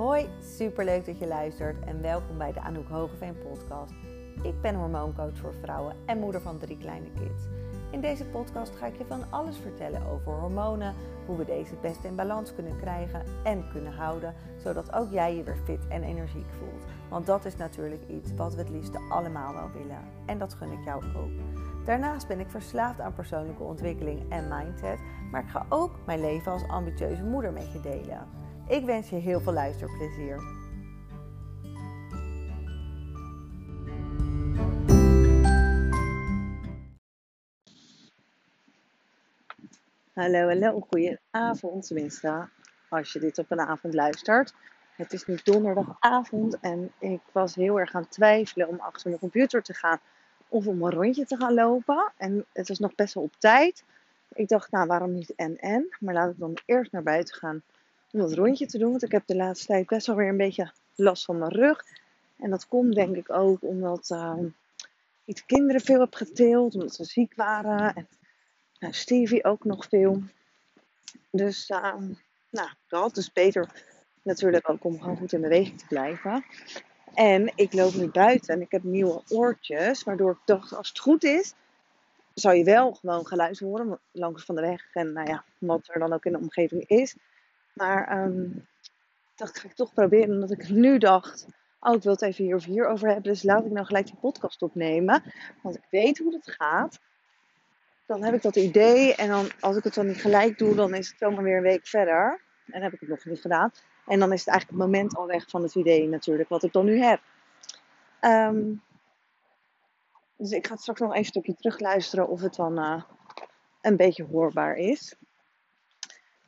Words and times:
Hoi, 0.00 0.28
superleuk 0.42 1.06
dat 1.06 1.18
je 1.18 1.26
luistert 1.26 1.84
en 1.84 2.02
welkom 2.02 2.38
bij 2.38 2.52
de 2.52 2.60
Anouk 2.60 2.88
Hogeveen 2.88 3.38
podcast. 3.38 3.92
Ik 4.42 4.60
ben 4.60 4.74
hormooncoach 4.74 5.36
voor 5.36 5.54
vrouwen 5.62 5.96
en 6.06 6.18
moeder 6.18 6.40
van 6.40 6.58
drie 6.58 6.78
kleine 6.78 7.10
kids. 7.12 7.44
In 7.90 8.00
deze 8.00 8.24
podcast 8.24 8.76
ga 8.76 8.86
ik 8.86 8.98
je 8.98 9.04
van 9.04 9.30
alles 9.30 9.56
vertellen 9.56 10.06
over 10.06 10.32
hormonen, 10.32 10.94
hoe 11.26 11.36
we 11.36 11.44
deze 11.44 11.70
het 11.70 11.80
beste 11.80 12.06
in 12.06 12.16
balans 12.16 12.54
kunnen 12.54 12.78
krijgen 12.80 13.22
en 13.44 13.68
kunnen 13.72 13.92
houden, 13.92 14.34
zodat 14.62 14.92
ook 14.92 15.10
jij 15.10 15.36
je 15.36 15.42
weer 15.42 15.60
fit 15.64 15.88
en 15.88 16.02
energiek 16.02 16.50
voelt. 16.58 16.84
Want 17.08 17.26
dat 17.26 17.44
is 17.44 17.56
natuurlijk 17.56 18.02
iets 18.08 18.34
wat 18.34 18.54
we 18.54 18.60
het 18.60 18.70
liefste 18.70 19.00
allemaal 19.08 19.52
wel 19.52 19.70
willen. 19.70 20.04
En 20.26 20.38
dat 20.38 20.54
gun 20.54 20.72
ik 20.72 20.84
jou 20.84 21.04
ook. 21.16 21.30
Daarnaast 21.84 22.28
ben 22.28 22.40
ik 22.40 22.50
verslaafd 22.50 23.00
aan 23.00 23.14
persoonlijke 23.14 23.62
ontwikkeling 23.62 24.30
en 24.30 24.48
mindset, 24.48 24.98
maar 25.30 25.42
ik 25.42 25.50
ga 25.50 25.66
ook 25.68 25.90
mijn 26.06 26.20
leven 26.20 26.52
als 26.52 26.68
ambitieuze 26.68 27.22
moeder 27.22 27.52
met 27.52 27.72
je 27.72 27.80
delen. 27.80 28.39
Ik 28.70 28.84
wens 28.84 29.08
je 29.08 29.16
heel 29.16 29.40
veel 29.40 29.52
luisterplezier. 29.52 30.36
Hallo, 40.12 40.46
hallo, 40.46 40.80
goedenavond 40.80 41.86
tenminste, 41.86 42.48
als 42.88 43.12
je 43.12 43.18
dit 43.18 43.38
op 43.38 43.50
een 43.50 43.60
avond 43.60 43.94
luistert. 43.94 44.54
Het 44.96 45.12
is 45.12 45.26
nu 45.26 45.38
donderdagavond 45.44 46.60
en 46.60 46.92
ik 46.98 47.20
was 47.32 47.54
heel 47.54 47.78
erg 47.80 47.94
aan 47.94 48.02
het 48.02 48.10
twijfelen 48.10 48.68
om 48.68 48.80
achter 48.80 49.08
mijn 49.08 49.20
computer 49.20 49.62
te 49.62 49.74
gaan 49.74 49.98
of 50.48 50.66
om 50.66 50.82
een 50.82 50.90
rondje 50.90 51.26
te 51.26 51.36
gaan 51.36 51.54
lopen. 51.54 52.12
En 52.16 52.44
het 52.52 52.68
was 52.68 52.78
nog 52.78 52.94
best 52.94 53.14
wel 53.14 53.22
op 53.22 53.34
tijd. 53.38 53.84
Ik 54.32 54.48
dacht, 54.48 54.70
nou 54.70 54.86
waarom 54.86 55.12
niet 55.12 55.34
en 55.34 55.56
en, 55.58 55.96
maar 56.00 56.14
laat 56.14 56.30
ik 56.30 56.38
dan 56.38 56.56
eerst 56.66 56.92
naar 56.92 57.02
buiten 57.02 57.34
gaan 57.34 57.62
om 58.12 58.20
dat 58.20 58.32
rondje 58.32 58.66
te 58.66 58.78
doen. 58.78 58.90
Want 58.90 59.02
ik 59.02 59.12
heb 59.12 59.26
de 59.26 59.36
laatste 59.36 59.66
tijd 59.66 59.86
best 59.86 60.06
wel 60.06 60.16
weer 60.16 60.28
een 60.28 60.36
beetje 60.36 60.72
last 60.94 61.24
van 61.24 61.38
mijn 61.38 61.52
rug. 61.52 61.84
En 62.36 62.50
dat 62.50 62.68
komt 62.68 62.94
denk 62.94 63.16
ik 63.16 63.30
ook 63.32 63.62
omdat 63.62 64.10
uh, 64.10 64.38
ik 65.24 65.36
de 65.36 65.42
kinderen 65.46 65.80
veel 65.80 66.00
heb 66.00 66.14
geteeld, 66.14 66.74
omdat 66.74 66.94
ze 66.94 67.04
ziek 67.04 67.34
waren. 67.34 67.94
En 67.94 68.08
nou, 68.78 68.92
Stevie 68.92 69.44
ook 69.44 69.64
nog 69.64 69.86
veel. 69.88 70.22
Dus 71.30 71.68
uh, 71.68 71.94
nou, 72.50 72.68
dat 72.88 73.16
is 73.16 73.32
beter 73.32 73.84
natuurlijk 74.22 74.70
ook 74.70 74.84
om 74.84 75.00
gewoon 75.00 75.16
goed 75.16 75.32
in 75.32 75.40
beweging 75.40 75.78
te 75.78 75.86
blijven. 75.86 76.44
En 77.14 77.52
ik 77.54 77.72
loop 77.72 77.94
nu 77.94 78.08
buiten 78.08 78.54
en 78.54 78.60
ik 78.60 78.70
heb 78.70 78.82
nieuwe 78.82 79.22
oortjes, 79.28 80.04
waardoor 80.04 80.30
ik 80.30 80.38
dacht, 80.44 80.74
als 80.74 80.88
het 80.88 80.98
goed 80.98 81.24
is, 81.24 81.54
zou 82.34 82.56
je 82.56 82.64
wel 82.64 82.92
gewoon 82.92 83.26
geluid 83.26 83.58
horen 83.58 83.98
langs 84.12 84.44
van 84.44 84.54
de 84.54 84.60
weg 84.60 84.88
en 84.92 85.12
nou 85.12 85.28
ja, 85.28 85.44
wat 85.58 85.88
er 85.88 85.98
dan 85.98 86.12
ook 86.12 86.24
in 86.24 86.32
de 86.32 86.38
omgeving 86.38 86.88
is. 86.88 87.16
Maar 87.74 88.28
ik 89.30 89.36
dacht, 89.36 89.58
ga 89.58 89.68
ik 89.68 89.74
toch 89.74 89.92
proberen, 89.92 90.34
omdat 90.34 90.50
ik 90.50 90.68
nu 90.68 90.98
dacht, 90.98 91.46
oh, 91.80 91.94
ik 91.94 92.02
wil 92.02 92.12
het 92.12 92.22
even 92.22 92.44
hier 92.44 92.56
of 92.56 92.64
hier 92.64 92.86
over 92.86 93.06
hebben, 93.06 93.32
dus 93.32 93.42
laat 93.42 93.64
ik 93.64 93.70
nou 93.70 93.86
gelijk 93.86 94.06
die 94.06 94.18
podcast 94.20 94.62
opnemen, 94.62 95.22
want 95.62 95.76
ik 95.76 95.86
weet 95.90 96.18
hoe 96.18 96.34
het 96.34 96.50
gaat. 96.50 96.98
Dan 98.06 98.24
heb 98.24 98.34
ik 98.34 98.42
dat 98.42 98.56
idee 98.56 99.14
en 99.14 99.28
dan, 99.28 99.50
als 99.60 99.76
ik 99.76 99.84
het 99.84 99.94
dan 99.94 100.06
niet 100.06 100.20
gelijk 100.20 100.58
doe, 100.58 100.74
dan 100.74 100.94
is 100.94 101.08
het 101.08 101.18
zomaar 101.18 101.42
weer 101.42 101.56
een 101.56 101.62
week 101.62 101.86
verder. 101.86 102.40
En 102.66 102.82
heb 102.82 102.92
ik 102.92 103.00
het 103.00 103.08
nog 103.08 103.24
niet 103.24 103.40
gedaan. 103.40 103.70
En 104.06 104.18
dan 104.18 104.32
is 104.32 104.38
het 104.38 104.48
eigenlijk 104.48 104.82
het 104.82 104.90
moment 104.90 105.16
al 105.16 105.26
weg 105.26 105.48
van 105.48 105.62
het 105.62 105.74
idee 105.74 106.08
natuurlijk, 106.08 106.48
wat 106.48 106.62
ik 106.62 106.72
dan 106.72 106.84
nu 106.84 107.02
heb. 107.02 107.20
Um, 108.20 108.82
dus 110.36 110.50
ik 110.50 110.66
ga 110.66 110.76
straks 110.76 111.00
nog 111.00 111.08
even 111.08 111.20
een 111.20 111.30
stukje 111.30 111.54
terugluisteren 111.54 112.28
of 112.28 112.40
het 112.40 112.54
dan 112.54 112.78
uh, 112.78 113.02
een 113.80 113.96
beetje 113.96 114.24
hoorbaar 114.24 114.76
is. 114.76 115.14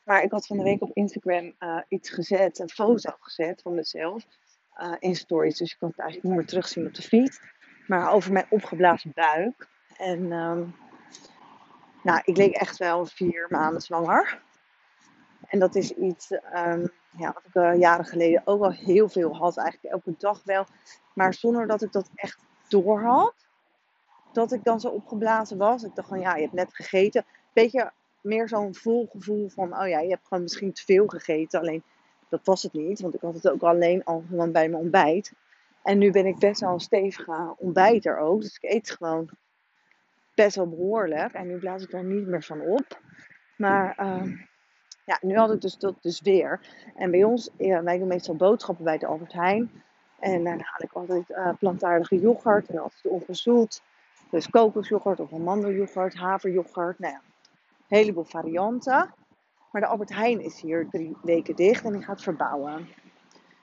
Maar 0.04 0.22
ik 0.22 0.30
had 0.30 0.46
van 0.46 0.56
de 0.56 0.62
week 0.62 0.82
op 0.82 0.90
Instagram 0.92 1.54
uh, 1.58 1.78
iets 1.88 2.10
gezet, 2.10 2.58
een 2.58 2.70
foto 2.70 3.10
gezet 3.20 3.62
van 3.62 3.74
mezelf 3.74 4.24
uh, 4.78 4.94
in 4.98 5.16
stories. 5.16 5.56
Dus 5.56 5.70
je 5.70 5.76
kan 5.78 5.88
het 5.88 5.98
eigenlijk 5.98 6.28
niet 6.28 6.38
meer 6.38 6.48
terugzien 6.48 6.86
op 6.86 6.94
de 6.94 7.02
feed. 7.02 7.40
Maar 7.86 8.12
over 8.12 8.32
mijn 8.32 8.46
opgeblazen 8.48 9.12
buik. 9.14 9.68
En 9.96 10.32
um, 10.32 10.74
nou, 12.02 12.20
ik 12.24 12.36
leek 12.36 12.54
echt 12.54 12.76
wel 12.76 13.06
vier 13.06 13.46
maanden 13.50 13.80
zwanger. 13.80 14.42
En 15.46 15.58
dat 15.58 15.74
is 15.74 15.90
iets 15.90 16.30
um, 16.30 16.90
ja, 17.16 17.32
wat 17.32 17.42
ik 17.44 17.54
uh, 17.54 17.78
jaren 17.78 18.04
geleden 18.04 18.42
ook 18.44 18.62
al 18.62 18.72
heel 18.72 19.08
veel 19.08 19.36
had. 19.36 19.56
Eigenlijk 19.56 19.94
elke 19.94 20.14
dag 20.18 20.42
wel. 20.44 20.66
Maar 21.14 21.34
zonder 21.34 21.66
dat 21.66 21.82
ik 21.82 21.92
dat 21.92 22.10
echt 22.14 22.38
door 22.68 23.02
had. 23.02 23.34
Dat 24.32 24.52
ik 24.52 24.64
dan 24.64 24.80
zo 24.80 24.88
opgeblazen 24.88 25.58
was. 25.58 25.82
Ik 25.82 25.94
dacht 25.94 26.08
van 26.08 26.20
ja, 26.20 26.34
je 26.34 26.42
hebt 26.42 26.54
net 26.54 26.74
gegeten. 26.74 27.24
Beetje 27.52 27.92
meer 28.22 28.48
zo'n 28.48 28.74
vol 28.74 29.08
gevoel 29.10 29.48
van, 29.48 29.78
oh 29.78 29.88
ja, 29.88 30.00
je 30.00 30.08
hebt 30.08 30.26
gewoon 30.26 30.42
misschien 30.42 30.72
te 30.72 30.82
veel 30.84 31.06
gegeten. 31.06 31.60
Alleen 31.60 31.82
dat 32.28 32.40
was 32.44 32.62
het 32.62 32.72
niet, 32.72 33.00
want 33.00 33.14
ik 33.14 33.20
had 33.20 33.34
het 33.34 33.50
ook 33.50 33.62
alleen 33.62 34.04
al 34.04 34.24
gewoon 34.28 34.52
bij 34.52 34.68
mijn 34.68 34.82
ontbijt. 34.82 35.32
En 35.82 35.98
nu 35.98 36.10
ben 36.10 36.26
ik 36.26 36.38
best 36.38 36.60
wel 36.60 36.72
een 36.72 36.80
stevige 36.80 37.54
ontbijter 37.58 38.18
ook. 38.18 38.40
Dus 38.40 38.58
ik 38.60 38.70
eet 38.70 38.90
gewoon 38.90 39.30
best 40.34 40.56
wel 40.56 40.68
behoorlijk. 40.68 41.32
En 41.32 41.46
nu 41.46 41.58
blaas 41.58 41.82
ik 41.82 41.90
daar 41.90 42.04
niet 42.04 42.26
meer 42.26 42.42
van 42.42 42.60
op. 42.60 43.00
Maar 43.56 43.96
uh, 44.00 44.38
ja, 45.04 45.18
nu 45.20 45.36
had 45.36 45.52
ik 45.52 45.60
dus 45.60 45.78
dat 45.78 46.02
dus 46.02 46.20
weer. 46.20 46.60
En 46.94 47.10
bij 47.10 47.24
ons, 47.24 47.50
ja, 47.56 47.82
wij 47.82 47.98
doen 47.98 48.08
meestal 48.08 48.36
boodschappen 48.36 48.84
bij 48.84 48.98
de 48.98 49.06
Albert 49.06 49.32
Heijn. 49.32 49.82
En 50.18 50.44
daar 50.44 50.52
haal 50.52 50.78
ik 50.78 50.92
altijd 50.92 51.30
uh, 51.30 51.48
plantaardige 51.58 52.18
yoghurt 52.18 52.68
en 52.68 52.78
altijd 52.78 53.06
ongezoet. 53.06 53.82
Dus 54.30 54.50
kokosyoghurt 54.50 55.20
of 55.20 55.32
amandelyoghurt, 55.32 56.14
haveryoghurt. 56.14 56.98
Nou 56.98 57.12
ja, 57.12 57.20
heleboel 57.96 58.24
varianten. 58.24 59.14
Maar 59.70 59.80
de 59.80 59.86
Albert 59.86 60.14
Heijn 60.14 60.40
is 60.40 60.60
hier 60.60 60.88
drie 60.88 61.16
weken 61.22 61.56
dicht 61.56 61.84
en 61.84 61.92
die 61.92 62.02
gaat 62.02 62.22
verbouwen. 62.22 62.88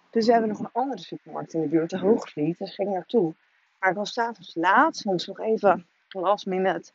Dus 0.09 0.25
we 0.25 0.31
hebben 0.31 0.50
nog 0.50 0.59
een 0.59 0.72
andere 0.72 1.01
supermarkt 1.01 1.53
in 1.53 1.62
de 1.62 1.67
buurt, 1.67 1.90
de 1.90 2.00
Hoogvliet. 2.00 2.57
Daar 2.57 2.68
ging 2.68 2.89
naartoe. 2.89 3.34
Maar 3.79 3.89
ik 3.89 3.95
was 3.95 4.13
s'avonds 4.13 4.56
laat, 4.56 4.97
soms 4.97 5.28
nog 5.28 5.39
even 5.39 5.88
last 6.09 6.45
minute, 6.45 6.91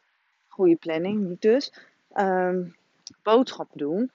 goede 0.49 0.77
planning, 0.77 1.29
niet 1.29 1.41
dus, 1.41 1.73
um, 2.15 2.77
boodschappen 3.23 3.79
doen. 3.79 4.11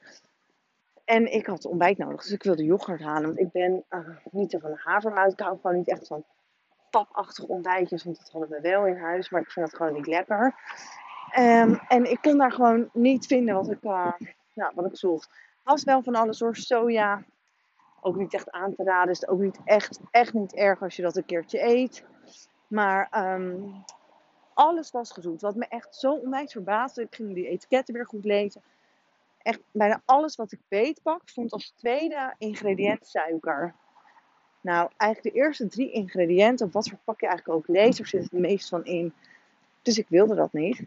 En 1.05 1.33
ik 1.33 1.45
had 1.45 1.65
ontbijt 1.65 1.97
nodig, 1.97 2.21
dus 2.21 2.31
ik 2.31 2.43
wilde 2.43 2.63
yoghurt 2.63 3.01
halen. 3.01 3.25
Want 3.25 3.39
ik 3.39 3.51
ben 3.51 3.83
uh, 3.89 4.09
niet 4.31 4.51
zo 4.51 4.59
van 4.59 4.71
de 4.71 4.81
havermout. 4.83 5.31
Ik 5.31 5.39
hou 5.39 5.59
gewoon 5.61 5.77
niet 5.77 5.87
echt 5.87 6.07
van 6.07 6.23
papachtige 6.89 7.47
ontbijtjes, 7.47 8.03
want 8.03 8.17
dat 8.17 8.31
hadden 8.31 8.49
we 8.49 8.61
wel 8.61 8.85
in 8.85 8.97
huis. 8.97 9.29
Maar 9.29 9.41
ik 9.41 9.51
vind 9.51 9.65
dat 9.65 9.75
gewoon 9.75 9.93
niet 9.93 10.07
lekker. 10.07 10.55
Um, 11.37 11.79
en 11.87 12.11
ik 12.11 12.21
kon 12.21 12.37
daar 12.37 12.51
gewoon 12.51 12.89
niet 12.93 13.25
vinden 13.25 13.55
wat 13.55 13.71
ik, 13.71 13.83
uh, 13.83 14.11
nou, 14.53 14.71
wat 14.75 14.85
ik 14.85 14.97
zocht. 14.97 15.29
Was 15.63 15.83
wel 15.83 16.03
van 16.03 16.15
alles 16.15 16.39
hoor, 16.39 16.55
soja. 16.55 17.23
Ook 18.01 18.15
niet 18.15 18.33
echt 18.33 18.51
aan 18.51 18.75
te 18.75 18.83
raden. 18.83 19.11
Is 19.11 19.21
het 19.21 19.29
ook 19.29 19.39
niet 19.39 19.59
echt, 19.65 19.99
echt 20.11 20.33
niet 20.33 20.53
erg 20.53 20.81
als 20.81 20.95
je 20.95 21.01
dat 21.01 21.15
een 21.15 21.25
keertje 21.25 21.63
eet. 21.63 22.03
Maar 22.67 23.33
um, 23.33 23.83
alles 24.53 24.91
was 24.91 25.11
gezoet. 25.11 25.41
Wat 25.41 25.55
me 25.55 25.65
echt 25.69 25.95
zo 25.95 26.13
onwijs 26.13 26.51
verbaasde. 26.51 27.01
Ik 27.01 27.15
ging 27.15 27.33
die 27.33 27.47
etiketten 27.47 27.93
weer 27.93 28.05
goed 28.05 28.25
lezen. 28.25 28.61
Echt 29.41 29.59
bijna 29.71 30.01
alles 30.05 30.35
wat 30.35 30.51
ik 30.51 30.59
beetpak 30.67 31.21
stond 31.25 31.51
als 31.51 31.73
tweede 31.77 32.33
ingrediënt 32.37 33.07
suiker. 33.07 33.73
Nou, 34.61 34.89
eigenlijk 34.97 35.35
de 35.35 35.41
eerste 35.41 35.67
drie 35.67 35.91
ingrediënten, 35.91 36.71
wat 36.71 36.89
voor 36.89 36.99
pak 37.03 37.19
je 37.19 37.27
eigenlijk 37.27 37.57
ook 37.57 37.67
leest, 37.67 37.99
er 37.99 38.07
zit 38.07 38.23
het 38.23 38.31
meest 38.31 38.69
van 38.69 38.85
in. 38.85 39.13
Dus 39.81 39.97
ik 39.97 40.05
wilde 40.09 40.35
dat 40.35 40.53
niet. 40.53 40.81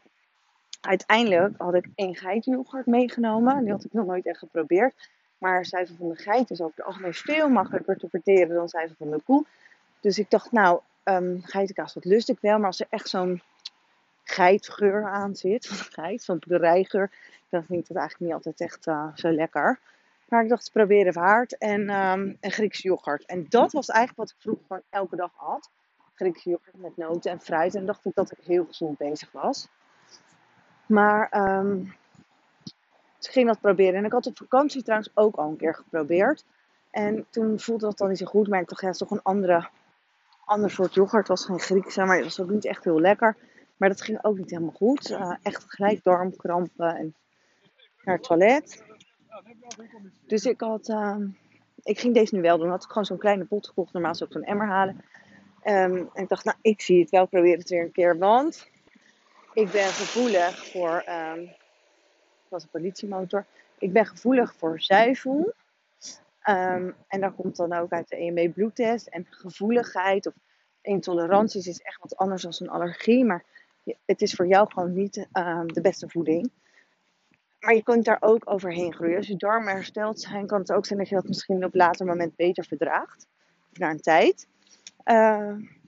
Uiteindelijk 0.82 1.54
had 1.56 1.75
ik 1.75 1.88
één 1.94 2.15
geitenyoghurt 2.15 2.87
meegenomen. 2.87 3.62
Die 3.62 3.72
had 3.72 3.84
ik 3.84 3.93
nog 3.93 4.06
nooit 4.06 4.26
echt 4.26 4.38
geprobeerd. 4.38 5.09
Maar 5.38 5.66
zuivel 5.66 5.97
van 5.97 6.09
de 6.09 6.16
geit 6.16 6.50
is 6.50 6.60
over 6.60 6.76
het 6.76 6.87
algemeen 6.87 7.15
veel 7.15 7.48
makkelijker 7.48 7.97
te 7.97 8.09
verteren 8.09 8.54
dan 8.54 8.69
zuivel 8.69 8.94
van 8.98 9.10
de 9.10 9.21
koe. 9.25 9.44
Dus 10.00 10.19
ik 10.19 10.31
dacht, 10.31 10.53
nou, 10.53 10.81
um, 11.04 11.41
geitenkaas, 11.42 11.94
dat 11.94 12.04
lust 12.04 12.28
ik 12.28 12.38
wel. 12.41 12.59
Maar 12.59 12.66
als 12.66 12.81
er 12.81 12.87
echt 12.91 13.09
zo'n 13.09 13.42
geitgeur 14.25 15.04
aan 15.04 15.37
zit, 15.37 15.66
van 15.69 15.76
geit, 15.76 16.22
zo'n 16.22 16.38
boerderijgeur, 16.47 17.10
dan 17.48 17.65
vind 17.65 17.81
ik 17.81 17.88
dat 17.88 17.97
eigenlijk 17.97 18.31
niet 18.31 18.32
altijd 18.32 18.60
echt 18.71 18.87
uh, 18.87 19.06
zo 19.15 19.31
lekker. 19.31 19.78
Maar 20.28 20.42
ik 20.42 20.48
dacht, 20.48 20.72
probeer 20.72 21.06
het 21.06 21.15
waard. 21.15 21.59
En 21.59 21.80
um, 21.80 22.36
een 22.41 22.53
Griekse 22.53 22.89
yoghurt. 22.89 23.27
En 23.27 23.47
dat 23.48 23.72
was 23.72 23.89
eigenlijk 23.89 24.18
wat 24.18 24.30
ik 24.30 24.42
vroeger 24.42 24.65
gewoon 24.66 24.83
elke 24.91 25.16
dag 25.16 25.30
had. 25.34 25.71
Griekse 26.15 26.51
yoghurt 26.51 26.80
met 26.80 26.97
noten 26.97 27.30
en 27.30 27.41
fruit. 27.41 27.74
En 27.74 27.86
dacht 27.86 28.04
ik 28.04 28.15
dat 28.15 28.33
ik 28.33 28.39
heel 28.45 28.65
gezond 28.65 28.98
bezig 28.98 29.33
was. 29.33 29.68
Maar 30.86 31.28
dus 33.22 33.26
ik 33.26 33.32
ging 33.32 33.46
dat 33.46 33.60
proberen. 33.60 33.94
En 33.94 34.04
ik 34.04 34.12
had 34.12 34.26
op 34.26 34.36
vakantie 34.36 34.82
trouwens 34.82 35.10
ook 35.14 35.36
al 35.36 35.48
een 35.48 35.56
keer 35.56 35.74
geprobeerd. 35.74 36.44
En 36.90 37.26
toen 37.30 37.60
voelde 37.60 37.86
dat 37.86 37.98
dan 37.98 38.08
niet 38.08 38.18
zo 38.18 38.26
goed. 38.26 38.48
Maar 38.48 38.60
ik 38.60 38.68
dacht, 38.68 38.80
ja, 38.80 38.86
het 38.86 39.00
is 39.00 39.08
toch 39.08 39.10
een 39.10 39.22
andere, 39.22 39.68
ander 40.44 40.70
soort 40.70 40.94
yoghurt. 40.94 41.28
Het 41.28 41.38
was 41.38 41.44
geen 41.44 41.60
Griekse, 41.60 42.04
maar 42.04 42.16
het 42.16 42.24
was 42.24 42.40
ook 42.40 42.50
niet 42.50 42.64
echt 42.64 42.84
heel 42.84 43.00
lekker. 43.00 43.36
Maar 43.76 43.88
dat 43.88 44.02
ging 44.02 44.24
ook 44.24 44.38
niet 44.38 44.50
helemaal 44.50 44.74
goed. 44.74 45.10
Uh, 45.10 45.34
echt 45.42 45.64
gelijk 45.68 46.04
darmkrampen 46.04 46.96
en 46.96 47.14
naar 48.04 48.14
het 48.14 48.24
toilet. 48.24 48.84
Dus 50.26 50.44
ik 50.44 50.60
had, 50.60 50.88
uh, 50.88 51.16
ik 51.82 51.98
ging 51.98 52.14
deze 52.14 52.34
nu 52.34 52.40
wel 52.40 52.58
doen. 52.58 52.70
Had 52.70 52.82
ik 52.82 52.88
gewoon 52.88 53.04
zo'n 53.04 53.18
kleine 53.18 53.44
pot 53.44 53.66
gekocht. 53.66 53.92
Normaal 53.92 54.14
zou 54.14 54.30
ik 54.30 54.36
zo'n 54.36 54.46
emmer 54.46 54.66
halen. 54.66 54.94
Um, 55.64 56.10
en 56.14 56.22
ik 56.22 56.28
dacht, 56.28 56.44
nou, 56.44 56.56
ik 56.60 56.80
zie 56.80 57.00
het 57.00 57.10
wel. 57.10 57.26
Probeer 57.26 57.58
het 57.58 57.68
weer 57.68 57.82
een 57.82 57.92
keer. 57.92 58.18
Want 58.18 58.70
ik 59.53 59.71
ben 59.71 59.89
gevoelig 59.89 60.71
voor, 60.71 61.03
dat 61.07 62.49
was 62.49 62.63
een 62.63 62.69
politiemotor. 62.71 63.47
Ik 63.78 63.93
ben 63.93 64.07
gevoelig 64.07 64.54
voor 64.57 64.81
zuivel. 64.81 65.53
Ehm, 66.43 66.91
en 67.09 67.21
daar 67.21 67.33
komt 67.33 67.57
dan 67.57 67.72
ook 67.72 67.93
uit 67.93 68.09
de 68.09 68.16
EMB 68.16 68.53
bloedtest. 68.54 69.07
En 69.07 69.27
gevoeligheid 69.31 70.27
of 70.27 70.34
intoleranties 70.81 71.66
is 71.66 71.81
echt 71.81 72.01
wat 72.01 72.16
anders 72.16 72.43
dan 72.43 72.53
een 72.59 72.69
allergie. 72.69 73.25
Maar 73.25 73.45
het 74.04 74.22
is 74.22 74.34
voor 74.34 74.47
jou 74.47 74.71
gewoon 74.72 74.93
niet 74.93 75.28
ehm, 75.33 75.66
de 75.66 75.81
beste 75.81 76.09
voeding. 76.09 76.51
Maar 77.60 77.75
je 77.75 77.83
kunt 77.83 78.04
daar 78.04 78.16
ook 78.21 78.51
overheen 78.51 78.95
groeien. 78.95 79.16
Als 79.16 79.27
je 79.27 79.37
darmen 79.37 79.75
hersteld 79.75 80.21
zijn, 80.21 80.47
kan 80.47 80.60
het 80.60 80.72
ook 80.72 80.87
zijn 80.87 80.99
dat 80.99 81.09
je 81.09 81.15
dat 81.15 81.28
misschien 81.28 81.65
op 81.65 81.75
later 81.75 82.07
moment 82.07 82.37
beter 82.37 82.65
verdraagt. 82.65 83.27
Of 83.71 83.78
na 83.78 83.91
een 83.91 84.01
tijd. 84.01 84.49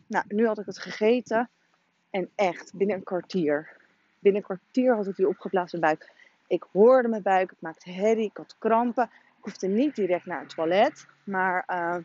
Nou, 0.06 0.24
nu 0.28 0.46
had 0.46 0.58
ik 0.58 0.66
het 0.66 0.78
gegeten. 0.78 1.50
En 2.14 2.30
echt, 2.34 2.74
binnen 2.74 2.96
een 2.96 3.02
kwartier. 3.02 3.76
Binnen 4.18 4.40
een 4.40 4.46
kwartier 4.46 4.94
had 4.94 5.06
ik 5.06 5.16
die 5.16 5.28
opgeblazen 5.28 5.80
buik. 5.80 6.12
Ik 6.46 6.64
hoorde 6.72 7.08
mijn 7.08 7.22
buik, 7.22 7.50
het 7.50 7.60
maakte 7.60 7.90
herrie, 7.90 8.24
ik 8.24 8.36
had 8.36 8.56
krampen. 8.58 9.04
Ik 9.38 9.44
hoefde 9.44 9.66
niet 9.66 9.94
direct 9.94 10.26
naar 10.26 10.40
het 10.40 10.48
toilet. 10.48 11.06
Maar 11.24 11.64
uh, 11.70 11.96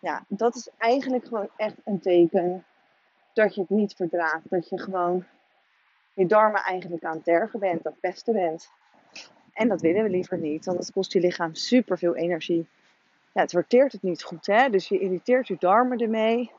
ja, 0.00 0.24
dat 0.28 0.54
is 0.54 0.68
eigenlijk 0.78 1.24
gewoon 1.26 1.48
echt 1.56 1.74
een 1.84 2.00
teken 2.00 2.64
dat 3.32 3.54
je 3.54 3.60
het 3.60 3.70
niet 3.70 3.94
verdraagt. 3.94 4.50
Dat 4.50 4.68
je 4.68 4.78
gewoon 4.78 5.24
je 6.14 6.26
darmen 6.26 6.62
eigenlijk 6.62 7.04
aan 7.04 7.14
het 7.14 7.24
tergen 7.24 7.60
bent, 7.60 7.82
dat 7.82 8.00
pesten 8.00 8.34
bent. 8.34 8.70
En 9.52 9.68
dat 9.68 9.80
willen 9.80 10.02
we 10.02 10.10
liever 10.10 10.38
niet, 10.38 10.64
want 10.64 10.78
het 10.78 10.92
kost 10.92 11.12
je 11.12 11.20
lichaam 11.20 11.54
super 11.54 11.98
veel 11.98 12.16
energie. 12.16 12.68
Ja, 13.32 13.40
het 13.40 13.50
verteert 13.50 13.92
het 13.92 14.02
niet 14.02 14.22
goed, 14.22 14.46
hè? 14.46 14.70
dus 14.70 14.88
je 14.88 14.98
irriteert 14.98 15.48
je 15.48 15.56
darmen 15.58 15.98
ermee. 15.98 16.50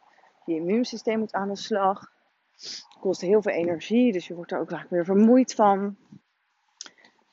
Je 0.45 0.55
immuunsysteem 0.55 1.19
moet 1.19 1.33
aan 1.33 1.47
de 1.47 1.55
slag. 1.55 2.15
Kost 2.99 3.21
heel 3.21 3.41
veel 3.41 3.53
energie, 3.53 4.11
dus 4.11 4.27
je 4.27 4.35
wordt 4.35 4.51
er 4.51 4.59
ook 4.59 4.69
vaak 4.69 4.89
weer 4.89 5.05
vermoeid 5.05 5.53
van. 5.53 5.95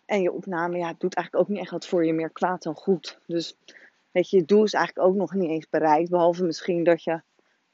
En 0.07 0.23
je 0.23 0.33
opname, 0.33 0.79
ja, 0.79 0.95
doet 0.99 1.15
eigenlijk 1.15 1.45
ook 1.45 1.51
niet 1.51 1.63
echt 1.63 1.71
wat 1.71 1.87
voor 1.87 2.07
je, 2.07 2.13
meer 2.13 2.31
kwaad 2.31 2.63
dan 2.63 2.75
goed. 2.75 3.19
Dus 3.27 3.57
weet 4.11 4.31
je, 4.31 4.37
je 4.37 4.45
doel 4.45 4.65
is 4.65 4.73
eigenlijk 4.73 5.09
ook 5.09 5.15
nog 5.15 5.35
niet 5.35 5.51
eens 5.51 5.69
bereikt. 5.69 6.11
Behalve 6.11 6.45
misschien 6.45 6.85
dat 6.85 7.05
je 7.05 7.23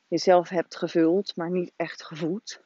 jezelf 0.08 0.48
hebt 0.48 0.76
gevuld, 0.76 1.36
maar 1.36 1.50
niet 1.50 1.72
echt 1.76 2.02
gevoed. 2.02 2.62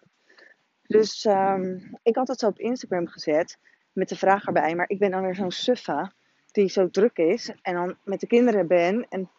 Dus 0.87 1.25
um, 1.25 1.99
ik 2.03 2.17
had 2.17 2.29
het 2.29 2.39
zo 2.39 2.47
op 2.47 2.59
Instagram 2.59 3.07
gezet 3.07 3.59
met 3.93 4.09
de 4.09 4.17
vraag 4.17 4.47
erbij. 4.47 4.75
Maar 4.75 4.89
ik 4.89 4.99
ben 4.99 5.11
dan 5.11 5.23
weer 5.23 5.35
zo'n 5.35 5.51
suffa 5.51 6.13
die 6.53 6.69
zo 6.69 6.91
druk 6.91 7.17
is. 7.17 7.53
En 7.63 7.75
dan 7.75 7.97
met 8.05 8.21
de 8.21 8.27
kinderen 8.27 8.67
ben. 8.67 9.07
En 9.09 9.31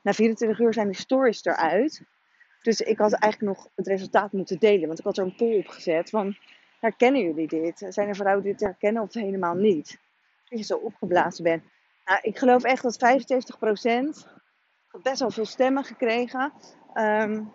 na 0.00 0.12
24 0.12 0.58
uur 0.58 0.74
zijn 0.74 0.88
de 0.88 0.96
stories 0.96 1.44
eruit. 1.44 2.02
Dus 2.64 2.80
ik 2.80 2.98
had 2.98 3.12
eigenlijk 3.12 3.56
nog 3.56 3.68
het 3.74 3.86
resultaat 3.86 4.32
moeten 4.32 4.58
delen. 4.58 4.86
Want 4.86 4.98
ik 4.98 5.04
had 5.04 5.18
er 5.18 5.24
een 5.24 5.34
poll 5.34 5.58
op 5.58 5.68
gezet 5.68 6.10
van... 6.10 6.36
Herkennen 6.80 7.22
jullie 7.22 7.48
dit? 7.48 7.86
Zijn 7.88 8.08
er 8.08 8.16
vrouwen 8.16 8.44
die 8.44 8.52
dit 8.52 8.60
herkennen 8.60 9.02
of 9.02 9.14
helemaal 9.14 9.54
niet? 9.54 9.98
Dat 10.48 10.58
je 10.58 10.64
zo 10.64 10.76
opgeblazen 10.76 11.44
bent. 11.44 11.62
Nou, 12.04 12.18
ik 12.22 12.38
geloof 12.38 12.62
echt 12.62 12.82
dat 12.82 12.98
75%... 14.26 14.32
Ik 14.92 15.02
best 15.02 15.20
wel 15.20 15.30
veel 15.30 15.44
stemmen 15.44 15.84
gekregen. 15.84 16.52
Um, 16.94 17.52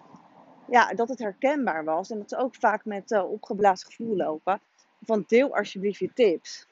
ja, 0.68 0.94
dat 0.94 1.10
het 1.10 1.20
herkenbaar 1.20 1.84
was. 1.84 2.10
En 2.10 2.18
dat 2.18 2.30
ze 2.30 2.38
ook 2.38 2.56
vaak 2.56 2.86
met 2.86 3.12
uh, 3.12 3.32
opgeblazen 3.32 3.88
gevoel 3.88 4.16
lopen. 4.16 4.62
Van 5.02 5.24
deel 5.28 5.56
alsjeblieft 5.56 6.00
je 6.00 6.14
tips. 6.14 6.68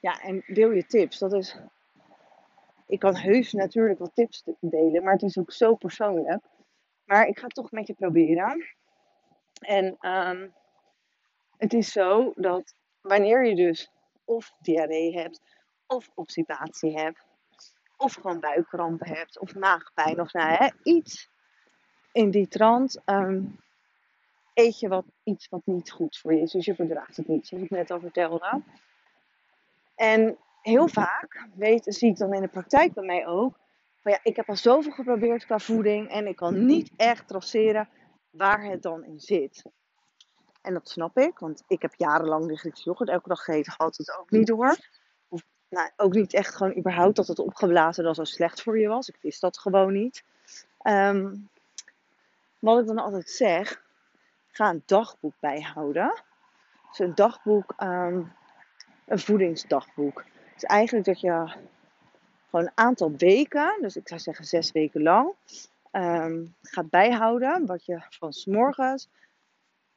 Ja, 0.00 0.20
en 0.20 0.42
deel 0.46 0.70
je 0.70 0.86
tips. 0.86 1.18
Dat 1.18 1.32
is. 1.32 1.56
Ik 2.86 2.98
kan 2.98 3.16
heus 3.16 3.52
natuurlijk 3.52 3.98
wat 3.98 4.14
tips 4.14 4.44
delen, 4.60 5.02
maar 5.02 5.12
het 5.12 5.22
is 5.22 5.38
ook 5.38 5.52
zo 5.52 5.74
persoonlijk. 5.74 6.42
Maar 7.12 7.26
ik 7.26 7.38
ga 7.38 7.44
het 7.44 7.54
toch 7.54 7.70
met 7.70 7.86
je 7.86 7.94
proberen. 7.94 8.66
En 9.60 9.96
um, 10.00 10.54
het 11.56 11.72
is 11.72 11.92
zo 11.92 12.32
dat 12.36 12.74
wanneer 13.00 13.46
je 13.46 13.54
dus 13.54 13.90
of 14.24 14.52
diarree 14.58 15.16
hebt, 15.16 15.40
of 15.86 16.10
obstipatie 16.14 16.98
hebt, 16.98 17.24
of 17.96 18.14
gewoon 18.14 18.40
buikkrampen 18.40 19.08
hebt, 19.08 19.38
of 19.38 19.54
maagpijn, 19.54 20.20
of 20.20 20.32
nou, 20.32 20.56
hè, 20.56 20.68
iets 20.82 21.28
in 22.12 22.30
die 22.30 22.48
trant 22.48 23.00
um, 23.06 23.60
eet 24.54 24.78
je 24.78 24.88
wat, 24.88 25.04
iets 25.22 25.48
wat 25.48 25.62
niet 25.64 25.90
goed 25.90 26.18
voor 26.18 26.34
je 26.34 26.40
is. 26.40 26.52
Dus 26.52 26.64
je 26.64 26.74
verdraagt 26.74 27.16
het 27.16 27.28
niet, 27.28 27.46
zoals 27.46 27.64
ik 27.64 27.70
net 27.70 27.90
al 27.90 28.00
vertelde. 28.00 28.62
En 29.94 30.36
heel 30.62 30.88
vaak 30.88 31.48
weet, 31.54 31.84
zie 31.84 32.10
ik 32.10 32.16
dan 32.16 32.34
in 32.34 32.42
de 32.42 32.48
praktijk 32.48 32.92
bij 32.92 33.04
mij 33.04 33.26
ook. 33.26 33.60
Ja, 34.02 34.18
ik 34.22 34.36
heb 34.36 34.48
al 34.48 34.56
zoveel 34.56 34.92
geprobeerd 34.92 35.44
qua 35.46 35.58
voeding 35.58 36.08
en 36.08 36.26
ik 36.26 36.36
kan 36.36 36.66
niet 36.66 36.90
echt 36.96 37.28
traceren 37.28 37.88
waar 38.30 38.64
het 38.64 38.82
dan 38.82 39.04
in 39.04 39.20
zit. 39.20 39.62
En 40.62 40.72
dat 40.72 40.88
snap 40.88 41.18
ik, 41.18 41.38
want 41.38 41.62
ik 41.66 41.82
heb 41.82 41.94
jarenlang 41.94 42.46
de 42.46 42.56
Griekse 42.56 42.94
elke 42.94 43.28
dag 43.28 43.44
gegeten, 43.44 43.74
had 43.76 43.96
het 43.96 44.18
ook 44.18 44.30
niet 44.30 44.46
door. 44.46 44.76
Of 45.28 45.42
nou, 45.68 45.90
ook 45.96 46.12
niet 46.12 46.34
echt 46.34 46.54
gewoon 46.54 46.76
überhaupt 46.76 47.16
dat 47.16 47.26
het 47.26 47.38
opgeblazen 47.38 48.04
dat 48.04 48.16
zo 48.16 48.24
slecht 48.24 48.62
voor 48.62 48.78
je 48.78 48.88
was. 48.88 49.08
Ik 49.08 49.18
wist 49.20 49.40
dat 49.40 49.58
gewoon 49.58 49.92
niet. 49.92 50.24
Um, 50.82 51.48
wat 52.58 52.80
ik 52.80 52.86
dan 52.86 52.98
altijd 52.98 53.30
zeg, 53.30 53.82
ga 54.50 54.70
een 54.70 54.82
dagboek 54.86 55.34
bijhouden. 55.40 56.22
Dus 56.88 56.98
een 56.98 57.14
dagboek, 57.14 57.74
um, 57.82 58.32
een 59.06 59.18
voedingsdagboek. 59.18 60.24
Dus 60.54 60.62
eigenlijk 60.62 61.06
dat 61.06 61.20
je 61.20 61.52
gewoon 62.52 62.66
een 62.66 62.84
aantal 62.84 63.12
weken, 63.16 63.78
dus 63.80 63.96
ik 63.96 64.08
zou 64.08 64.20
zeggen 64.20 64.44
zes 64.44 64.72
weken 64.72 65.02
lang, 65.02 65.32
um, 65.92 66.54
gaat 66.62 66.90
bijhouden 66.90 67.66
wat 67.66 67.84
je 67.84 68.02
van 68.10 68.32
s 68.32 68.46
morgens 68.46 69.08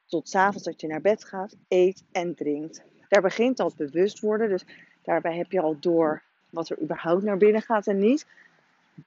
tot 0.05 0.29
s 0.29 0.35
avonds 0.35 0.63
dat 0.63 0.81
je 0.81 0.87
naar 0.87 1.01
bed 1.01 1.25
gaat, 1.25 1.55
eet 1.67 2.03
en 2.11 2.35
drinkt. 2.35 2.83
Daar 3.09 3.21
begint 3.21 3.59
al 3.59 3.67
het 3.67 3.91
bewust 3.91 4.19
worden, 4.19 4.49
dus 4.49 4.65
daarbij 5.03 5.37
heb 5.37 5.51
je 5.51 5.61
al 5.61 5.77
door 5.79 6.21
wat 6.49 6.69
er 6.69 6.81
überhaupt 6.81 7.23
naar 7.23 7.37
binnen 7.37 7.61
gaat 7.61 7.87
en 7.87 7.99
niet 7.99 8.25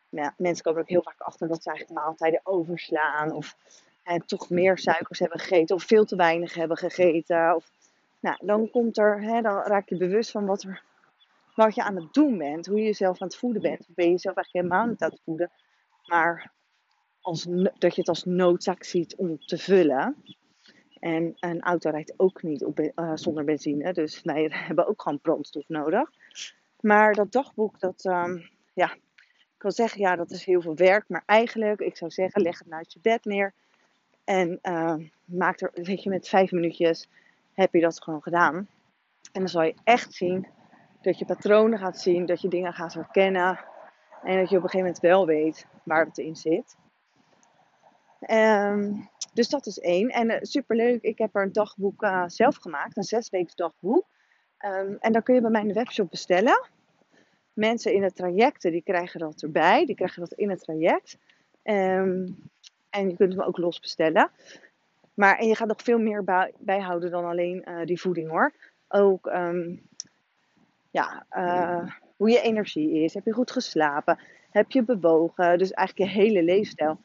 ja, 0.08 0.34
mensen 0.36 0.64
komen 0.64 0.80
ook 0.80 0.88
heel 0.88 1.02
vaak 1.02 1.20
achter 1.20 1.48
dat 1.48 1.62
ze 1.62 1.68
eigenlijk 1.68 2.00
maaltijden 2.00 2.40
overslaan. 2.42 3.32
Of 3.32 3.56
toch 4.26 4.50
meer 4.50 4.78
suikers 4.78 5.18
hebben 5.18 5.38
gegeten. 5.38 5.76
Of 5.76 5.82
veel 5.82 6.04
te 6.04 6.16
weinig 6.16 6.54
hebben 6.54 6.76
gegeten. 6.76 7.54
Of, 7.54 7.70
nou, 8.20 8.36
dan 8.40 8.70
komt 8.70 8.98
er, 8.98 9.22
hè, 9.22 9.40
dan 9.40 9.62
raak 9.62 9.88
je 9.88 9.96
bewust 9.96 10.30
van 10.30 10.46
wat, 10.46 10.62
er, 10.62 10.82
wat 11.64 11.74
je 11.74 11.82
aan 11.82 11.96
het 11.96 12.14
doen 12.14 12.38
bent. 12.38 12.66
Hoe 12.66 12.78
je 12.78 12.84
jezelf 12.84 13.20
aan 13.20 13.28
het 13.28 13.36
voeden 13.36 13.62
bent. 13.62 13.86
Ben 13.94 14.04
je 14.04 14.10
jezelf 14.10 14.36
eigenlijk 14.36 14.66
helemaal 14.66 14.90
niet 14.90 15.02
aan 15.02 15.10
het 15.10 15.20
voeden. 15.24 15.50
Maar 16.06 16.52
als, 17.20 17.42
dat 17.78 17.94
je 17.94 18.00
het 18.00 18.08
als 18.08 18.24
noodzaak 18.24 18.84
ziet 18.84 19.16
om 19.16 19.38
te 19.38 19.58
vullen. 19.58 20.16
En 20.98 21.34
een 21.38 21.60
auto 21.60 21.90
rijdt 21.90 22.14
ook 22.16 22.42
niet 22.42 22.64
op, 22.64 22.80
uh, 22.80 23.12
zonder 23.14 23.44
benzine. 23.44 23.92
Dus 23.92 24.22
wij 24.22 24.48
hebben 24.66 24.88
ook 24.88 25.02
gewoon 25.02 25.20
brandstof 25.20 25.68
nodig. 25.68 26.10
Maar 26.80 27.14
dat 27.14 27.32
dagboek, 27.32 27.80
dat, 27.80 28.04
um, 28.04 28.48
ja, 28.74 28.92
ik 28.94 29.54
kan 29.56 29.72
zeggen, 29.72 30.00
ja, 30.00 30.16
dat 30.16 30.30
is 30.30 30.44
heel 30.44 30.60
veel 30.60 30.76
werk. 30.76 31.04
Maar 31.08 31.22
eigenlijk, 31.26 31.80
ik 31.80 31.96
zou 31.96 32.10
zeggen, 32.10 32.42
leg 32.42 32.58
het 32.58 32.68
naast 32.68 32.92
je 32.92 33.00
bed 33.02 33.24
neer. 33.24 33.52
En 34.24 34.58
uh, 34.62 34.94
maak 35.24 35.60
er, 35.60 35.70
weet 35.74 36.02
je, 36.02 36.10
met 36.10 36.28
vijf 36.28 36.52
minuutjes 36.52 37.08
heb 37.52 37.72
je 37.72 37.80
dat 37.80 38.02
gewoon 38.02 38.22
gedaan. 38.22 38.54
En 39.32 39.40
dan 39.40 39.48
zal 39.48 39.62
je 39.62 39.74
echt 39.84 40.12
zien 40.12 40.46
dat 41.08 41.18
je 41.18 41.24
patronen 41.24 41.78
gaat 41.78 42.00
zien, 42.00 42.26
dat 42.26 42.40
je 42.40 42.48
dingen 42.48 42.72
gaat 42.72 42.94
herkennen. 42.94 43.58
En 44.22 44.38
dat 44.38 44.50
je 44.50 44.56
op 44.56 44.62
een 44.62 44.68
gegeven 44.68 44.78
moment 44.78 44.98
wel 44.98 45.26
weet 45.26 45.66
waar 45.82 46.04
het 46.04 46.18
in 46.18 46.36
zit. 46.36 46.76
Um, 48.30 49.08
dus 49.32 49.48
dat 49.48 49.66
is 49.66 49.78
één. 49.78 50.08
En 50.08 50.30
uh, 50.30 50.36
superleuk, 50.40 51.02
ik 51.02 51.18
heb 51.18 51.34
er 51.34 51.42
een 51.42 51.52
dagboek 51.52 52.02
uh, 52.02 52.24
zelf 52.26 52.56
gemaakt, 52.56 52.96
een 52.96 53.02
zesweeks 53.02 53.54
dagboek. 53.54 54.06
Um, 54.58 54.96
en 55.00 55.12
dan 55.12 55.22
kun 55.22 55.34
je 55.34 55.40
bij 55.40 55.50
mij 55.50 55.60
in 55.60 55.68
de 55.68 55.74
webshop 55.74 56.10
bestellen 56.10 56.68
mensen 57.58 57.92
in 57.92 58.02
het 58.02 58.16
traject, 58.16 58.62
die 58.62 58.82
krijgen 58.82 59.20
dat 59.20 59.42
erbij. 59.42 59.86
Die 59.86 59.94
krijgen 59.94 60.20
dat 60.20 60.32
in 60.32 60.50
het 60.50 60.60
traject. 60.60 61.18
Um, 61.62 62.36
en 62.90 63.08
je 63.08 63.16
kunt 63.16 63.32
hem 63.32 63.42
ook 63.42 63.58
los 63.58 63.80
bestellen. 63.80 64.30
Maar 65.14 65.38
en 65.38 65.46
je 65.46 65.54
gaat 65.54 65.68
nog 65.68 65.82
veel 65.82 65.98
meer 65.98 66.24
bij, 66.24 66.52
bijhouden 66.58 67.10
dan 67.10 67.24
alleen 67.24 67.64
uh, 67.68 67.84
die 67.84 68.00
voeding 68.00 68.30
hoor. 68.30 68.52
Ook 68.88 69.26
ja, 70.90 71.26
uh, 71.36 71.92
hoe 72.16 72.30
je 72.30 72.40
energie 72.40 73.04
is. 73.04 73.14
Heb 73.14 73.24
je 73.24 73.32
goed 73.32 73.50
geslapen? 73.50 74.18
Heb 74.50 74.70
je 74.70 74.82
bewogen? 74.82 75.58
Dus 75.58 75.72
eigenlijk 75.72 76.10
je 76.10 76.18
hele 76.20 76.42
leefstijl 76.42 76.98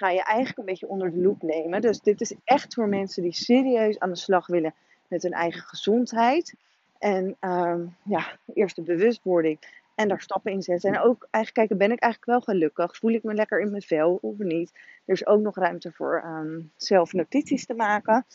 ga 0.00 0.10
je 0.10 0.24
eigenlijk 0.24 0.58
een 0.58 0.64
beetje 0.64 0.88
onder 0.88 1.10
de 1.10 1.20
loep 1.20 1.42
nemen. 1.42 1.80
Dus 1.80 2.00
dit 2.00 2.20
is 2.20 2.34
echt 2.44 2.74
voor 2.74 2.88
mensen 2.88 3.22
die 3.22 3.32
serieus 3.32 3.98
aan 3.98 4.10
de 4.10 4.16
slag 4.16 4.46
willen 4.46 4.74
met 5.08 5.22
hun 5.22 5.32
eigen 5.32 5.62
gezondheid. 5.62 6.54
En 6.98 7.36
um, 7.40 7.96
ja, 8.04 8.38
eerst 8.54 8.76
de 8.76 8.82
bewustwording 8.82 9.58
en 9.94 10.08
daar 10.08 10.20
stappen 10.20 10.52
in 10.52 10.62
zetten. 10.62 10.90
En 10.90 11.00
ook 11.00 11.28
eigenlijk 11.30 11.54
kijken, 11.54 11.86
ben 11.86 11.96
ik 11.96 12.02
eigenlijk 12.02 12.32
wel 12.32 12.54
gelukkig? 12.54 12.96
Voel 12.96 13.10
ik 13.10 13.22
me 13.22 13.34
lekker 13.34 13.60
in 13.60 13.70
mijn 13.70 13.82
vel 13.82 14.18
of 14.22 14.38
niet? 14.38 14.70
Er 15.04 15.14
is 15.14 15.26
ook 15.26 15.40
nog 15.40 15.56
ruimte 15.56 15.92
voor 15.92 16.22
um, 16.24 16.72
zelf 16.76 17.12
notities 17.12 17.66
te 17.66 17.74
maken. 17.74 18.26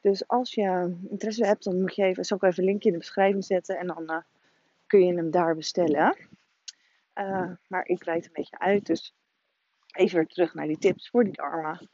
Dus 0.00 0.28
als 0.28 0.54
je 0.54 0.96
interesse 1.10 1.46
hebt, 1.46 1.64
dan 1.64 1.80
moet 1.80 1.94
je 1.94 2.02
even, 2.02 2.24
zal 2.24 2.36
ik 2.36 2.42
even 2.42 2.58
een 2.58 2.68
linkje 2.68 2.88
in 2.88 2.94
de 2.94 3.00
beschrijving 3.00 3.44
zetten. 3.44 3.78
En 3.78 3.86
dan 3.86 4.02
uh, 4.06 4.16
kun 4.90 5.06
je 5.06 5.14
hem 5.14 5.30
daar 5.30 5.54
bestellen. 5.54 6.16
Uh, 7.14 7.50
maar 7.66 7.86
ik 7.86 8.04
rijd 8.04 8.24
een 8.24 8.32
beetje 8.32 8.58
uit, 8.58 8.86
dus 8.86 9.14
even 9.92 10.16
weer 10.16 10.26
terug 10.26 10.54
naar 10.54 10.66
die 10.66 10.78
tips 10.78 11.08
voor 11.08 11.24
die 11.24 11.32
darmen. 11.32 11.88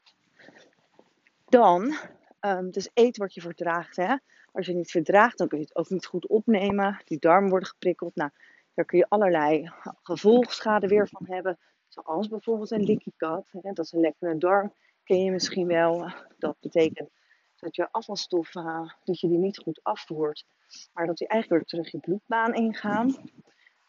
Dan, 1.45 1.97
um, 2.41 2.71
dus 2.71 2.91
eet 2.95 3.17
wat 3.17 3.35
je 3.35 3.41
verdraagt. 3.41 3.97
Hè? 3.97 4.17
Als 4.53 4.67
je 4.67 4.75
niet 4.75 4.91
verdraagt, 4.91 5.38
dan 5.38 5.49
kun 5.49 5.59
je 5.59 5.65
het 5.65 5.76
ook 5.76 5.91
niet 5.91 6.07
goed 6.07 6.26
opnemen. 6.26 7.03
Die 7.05 7.19
darmen 7.19 7.50
worden 7.50 7.69
geprikkeld. 7.69 8.15
Nou, 8.15 8.31
Daar 8.75 8.85
kun 8.85 8.99
je 8.99 9.09
allerlei 9.09 9.71
gevolgschade 10.03 10.87
weer 10.87 11.09
van 11.09 11.26
hebben. 11.26 11.59
Zoals 11.88 12.29
bijvoorbeeld 12.29 12.71
een 12.71 12.85
leaky 12.85 13.11
gut. 13.17 13.49
Dat 13.62 13.79
is 13.79 13.93
een 13.93 14.00
lekkere 14.00 14.38
darm. 14.38 14.73
Ken 15.05 15.25
je 15.25 15.31
misschien 15.31 15.67
wel. 15.67 16.12
Dat 16.38 16.57
betekent 16.61 17.11
dat 17.58 17.76
je 17.76 17.88
afvalstoffen, 17.90 18.94
dat 19.04 19.20
je 19.20 19.28
die 19.28 19.38
niet 19.38 19.58
goed 19.58 19.80
afvoert. 19.82 20.44
Maar 20.92 21.06
dat 21.06 21.16
die 21.16 21.28
eigenlijk 21.28 21.62
weer 21.62 21.70
terug 21.70 21.92
je 21.92 22.08
bloedbaan 22.08 22.54
ingaan. 22.54 23.16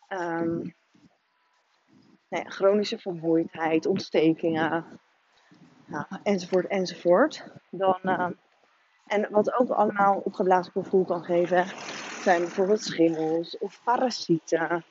Um, 0.09 0.75
chronische 2.29 2.97
vermoeidheid, 2.97 3.85
ontstekingen, 3.85 4.85
ja, 5.85 6.07
enzovoort, 6.23 6.67
enzovoort. 6.67 7.43
Dan, 7.69 7.99
uh, 8.03 8.29
en 9.05 9.27
wat 9.31 9.53
ook 9.53 9.69
allemaal 9.69 10.21
opgeblazen 10.23 10.71
gevoel 10.71 11.05
kan 11.05 11.23
geven, 11.23 11.65
zijn 12.21 12.41
bijvoorbeeld 12.41 12.81
schimmels 12.81 13.57
of 13.57 13.81
parasieten. 13.83 14.83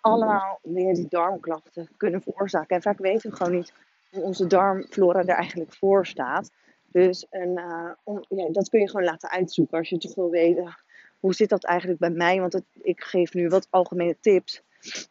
Allemaal 0.00 0.58
dingen 0.62 0.94
die 0.94 1.08
darmklachten 1.08 1.88
kunnen 1.96 2.22
veroorzaken. 2.22 2.76
En 2.76 2.82
vaak 2.82 2.98
weten 2.98 3.30
we 3.30 3.36
gewoon 3.36 3.52
niet 3.52 3.72
hoe 4.10 4.22
onze 4.22 4.46
darmflora 4.46 5.20
er 5.20 5.28
eigenlijk 5.28 5.74
voor 5.74 6.06
staat. 6.06 6.50
Dus 6.92 7.26
en, 7.30 7.52
ja, 8.28 8.48
dat 8.50 8.68
kun 8.68 8.80
je 8.80 8.88
gewoon 8.88 9.04
laten 9.04 9.30
uitzoeken 9.30 9.78
als 9.78 9.88
je 9.88 9.98
toch 9.98 10.14
wil 10.14 10.30
weten 10.30 10.76
hoe 11.22 11.34
zit 11.34 11.48
dat 11.48 11.64
eigenlijk 11.64 12.00
bij 12.00 12.10
mij. 12.10 12.40
Want 12.40 12.60
ik 12.82 13.02
geef 13.02 13.34
nu 13.34 13.48
wat 13.48 13.66
algemene 13.70 14.16
tips. 14.20 14.62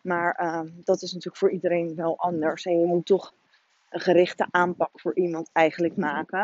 Maar 0.02 0.40
uh, 0.42 0.62
dat 0.84 1.02
is 1.02 1.12
natuurlijk 1.12 1.38
voor 1.38 1.52
iedereen 1.52 1.96
wel 1.96 2.18
anders. 2.18 2.66
En 2.66 2.80
je 2.80 2.86
moet 2.86 3.06
toch 3.06 3.34
een 3.90 4.00
gerichte 4.00 4.48
aanpak 4.52 4.90
voor 4.94 5.16
iemand 5.16 5.50
eigenlijk 5.54 5.98
maken. 5.98 6.42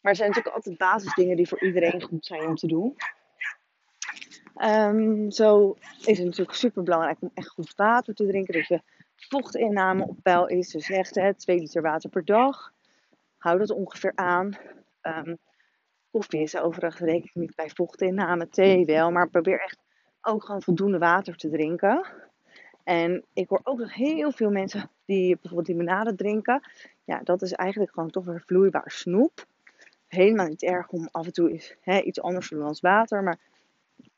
Maar 0.00 0.12
er 0.12 0.16
zijn 0.16 0.28
natuurlijk 0.28 0.56
altijd 0.56 0.78
basisdingen 0.78 1.36
die 1.36 1.48
voor 1.48 1.62
iedereen 1.62 2.02
goed 2.02 2.26
zijn 2.26 2.46
om 2.46 2.54
te 2.54 2.66
doen. 2.66 2.96
Um, 4.62 5.30
zo 5.30 5.76
is 6.04 6.18
het 6.18 6.26
natuurlijk 6.26 6.56
super 6.56 6.82
belangrijk 6.82 7.16
om 7.20 7.30
echt 7.34 7.48
goed 7.48 7.72
water 7.76 8.14
te 8.14 8.26
drinken. 8.26 8.54
Dat 8.54 8.66
je 8.66 8.82
vochtinname 9.16 10.06
op 10.06 10.16
peil 10.22 10.46
is. 10.46 10.70
Dus 10.70 10.90
echt 10.90 11.14
hè, 11.14 11.34
2 11.34 11.58
liter 11.58 11.82
water 11.82 12.10
per 12.10 12.24
dag. 12.24 12.72
Hou 13.46 13.58
dat 13.58 13.70
ongeveer 13.70 14.12
aan. 14.14 14.56
Um, 15.02 15.38
koffie 16.10 16.40
is 16.40 16.56
overigens 16.56 17.00
rekening 17.00 17.34
niet 17.34 17.54
bij 17.54 17.70
vochtinname. 17.74 18.48
Thee 18.48 18.84
wel. 18.84 19.10
Maar 19.10 19.28
probeer 19.30 19.60
echt 19.60 19.78
ook 20.20 20.44
gewoon 20.44 20.62
voldoende 20.62 20.98
water 20.98 21.36
te 21.36 21.48
drinken. 21.48 22.06
En 22.84 23.24
ik 23.32 23.48
hoor 23.48 23.60
ook 23.62 23.78
nog 23.78 23.94
heel 23.94 24.32
veel 24.32 24.50
mensen 24.50 24.90
die 25.04 25.38
bijvoorbeeld 25.40 25.68
limonade 25.68 26.14
drinken. 26.14 26.70
Ja, 27.04 27.20
dat 27.24 27.42
is 27.42 27.52
eigenlijk 27.52 27.92
gewoon 27.92 28.10
toch 28.10 28.24
weer 28.24 28.42
vloeibaar 28.46 28.90
snoep. 28.90 29.46
Helemaal 30.06 30.46
niet 30.46 30.62
erg 30.62 30.88
om 30.88 31.08
af 31.10 31.26
en 31.26 31.32
toe 31.32 31.50
iets, 31.50 31.76
hè, 31.80 32.00
iets 32.00 32.20
anders 32.20 32.48
te 32.48 32.54
doen 32.54 32.64
als 32.64 32.80
water. 32.80 33.22
Maar 33.22 33.38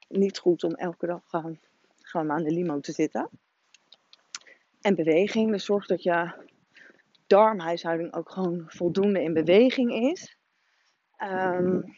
niet 0.09 0.39
goed 0.39 0.65
om 0.65 0.73
elke 0.75 1.07
dag 1.07 1.23
gewoon, 1.27 1.59
gewoon 2.03 2.31
aan 2.31 2.43
de 2.43 2.51
limo 2.51 2.81
te 2.81 2.93
zitten. 2.93 3.29
En 4.81 4.95
beweging. 4.95 5.51
Dus 5.51 5.65
zorg 5.65 5.87
dat 5.87 6.03
je 6.03 6.47
darmhuishouding 7.29 8.15
ook 8.15 8.31
gewoon 8.31 8.65
voldoende 8.67 9.23
in 9.23 9.33
beweging 9.33 9.93
is. 9.93 10.37
Um, 11.23 11.97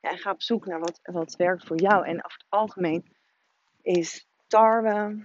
ja, 0.00 0.10
en 0.10 0.18
ga 0.18 0.30
op 0.30 0.42
zoek 0.42 0.66
naar 0.66 0.80
wat, 0.80 1.00
wat 1.02 1.36
werkt 1.36 1.66
voor 1.66 1.80
jou. 1.80 2.06
En 2.06 2.24
over 2.24 2.38
het 2.38 2.46
algemeen 2.48 3.16
is 3.82 4.28
tarwe, 4.46 5.24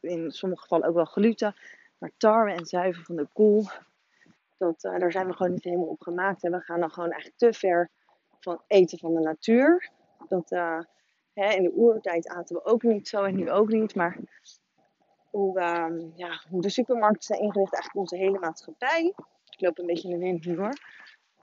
in 0.00 0.30
sommige 0.30 0.62
gevallen 0.62 0.88
ook 0.88 0.94
wel 0.94 1.04
gluten, 1.04 1.54
maar 1.98 2.10
tarwe 2.16 2.52
en 2.52 2.66
zuivel 2.66 3.02
van 3.02 3.16
de 3.16 3.28
kool, 3.32 3.64
dat, 4.56 4.84
uh, 4.84 4.98
daar 4.98 5.12
zijn 5.12 5.26
we 5.26 5.32
gewoon 5.32 5.52
niet 5.52 5.64
helemaal 5.64 5.86
op 5.86 6.00
gemaakt. 6.00 6.44
En 6.44 6.50
we 6.50 6.60
gaan 6.60 6.80
dan 6.80 6.90
gewoon 6.90 7.10
eigenlijk 7.10 7.40
te 7.40 7.58
ver 7.58 7.90
van 8.40 8.62
eten 8.66 8.98
van 8.98 9.14
de 9.14 9.20
natuur. 9.20 9.90
Dat, 10.28 10.52
uh, 10.52 10.80
hè, 11.32 11.52
in 11.52 11.62
de 11.62 11.72
oertijd 11.72 12.28
aten 12.28 12.56
we 12.56 12.64
ook 12.64 12.82
niet 12.82 13.08
zo 13.08 13.22
en 13.22 13.36
nu 13.36 13.50
ook 13.50 13.68
niet. 13.68 13.94
Maar 13.94 14.18
hoe, 15.36 15.60
uh, 15.60 15.86
ja, 16.14 16.42
hoe 16.50 16.62
de 16.62 16.68
supermarkten 16.68 17.22
zijn 17.22 17.40
ingericht, 17.40 17.72
eigenlijk 17.72 18.10
onze 18.10 18.16
hele 18.24 18.38
maatschappij. 18.38 19.14
Ik 19.50 19.60
loop 19.60 19.78
een 19.78 19.86
beetje 19.86 20.08
in 20.08 20.18
de 20.18 20.24
wind 20.24 20.44
nu 20.44 20.56
hoor. 20.56 20.78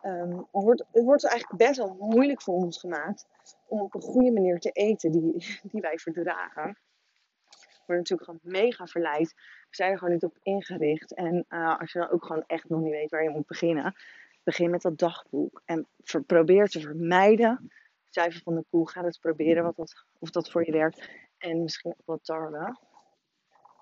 Het, 0.02 0.46
wordt, 0.52 0.84
het 0.92 1.04
wordt 1.04 1.26
eigenlijk 1.26 1.64
best 1.64 1.78
wel 1.78 1.96
moeilijk 2.00 2.42
voor 2.42 2.54
ons 2.54 2.80
gemaakt 2.80 3.26
om 3.68 3.82
op 3.82 3.94
een 3.96 4.02
goede 4.02 4.32
manier 4.32 4.60
te 4.60 4.70
eten 4.70 5.12
die, 5.12 5.60
die 5.72 5.82
wij 5.82 5.98
verdragen. 5.98 6.78
We 7.50 7.80
worden 7.86 8.04
natuurlijk 8.10 8.24
gewoon 8.24 8.64
mega 8.64 8.86
verleid. 8.86 9.34
We 9.70 9.76
zijn 9.76 9.92
er 9.92 9.98
gewoon 9.98 10.14
niet 10.14 10.24
op 10.24 10.38
ingericht. 10.42 11.14
En 11.14 11.46
uh, 11.50 11.80
als 11.80 11.92
je 11.92 12.00
dan 12.00 12.10
ook 12.10 12.26
gewoon 12.26 12.44
echt 12.48 12.70
nog 12.70 12.82
niet 12.82 12.92
weet 12.92 13.12
waar 13.12 13.24
je 13.24 13.30
moet 13.30 13.48
beginnen, 13.48 13.96
begin 14.44 14.70
met 14.70 14.82
dat 14.82 14.98
dagboek. 14.98 15.62
En 15.66 15.88
probeer 16.26 16.68
te 16.68 16.80
vermijden. 16.80 17.72
Zuiver 18.10 18.42
van 18.42 18.56
de 18.56 18.66
koe, 18.70 18.90
ga 18.90 19.04
eens 19.04 19.18
proberen 19.18 19.64
wat 19.64 19.76
dat, 19.76 20.06
of 20.20 20.30
dat 20.30 20.52
voor 20.52 20.66
je 20.66 20.72
werkt. 20.72 21.10
En 21.38 21.64
misschien 21.64 21.92
ook 21.92 22.06
wat 22.06 22.24
tarwe. 22.24 22.76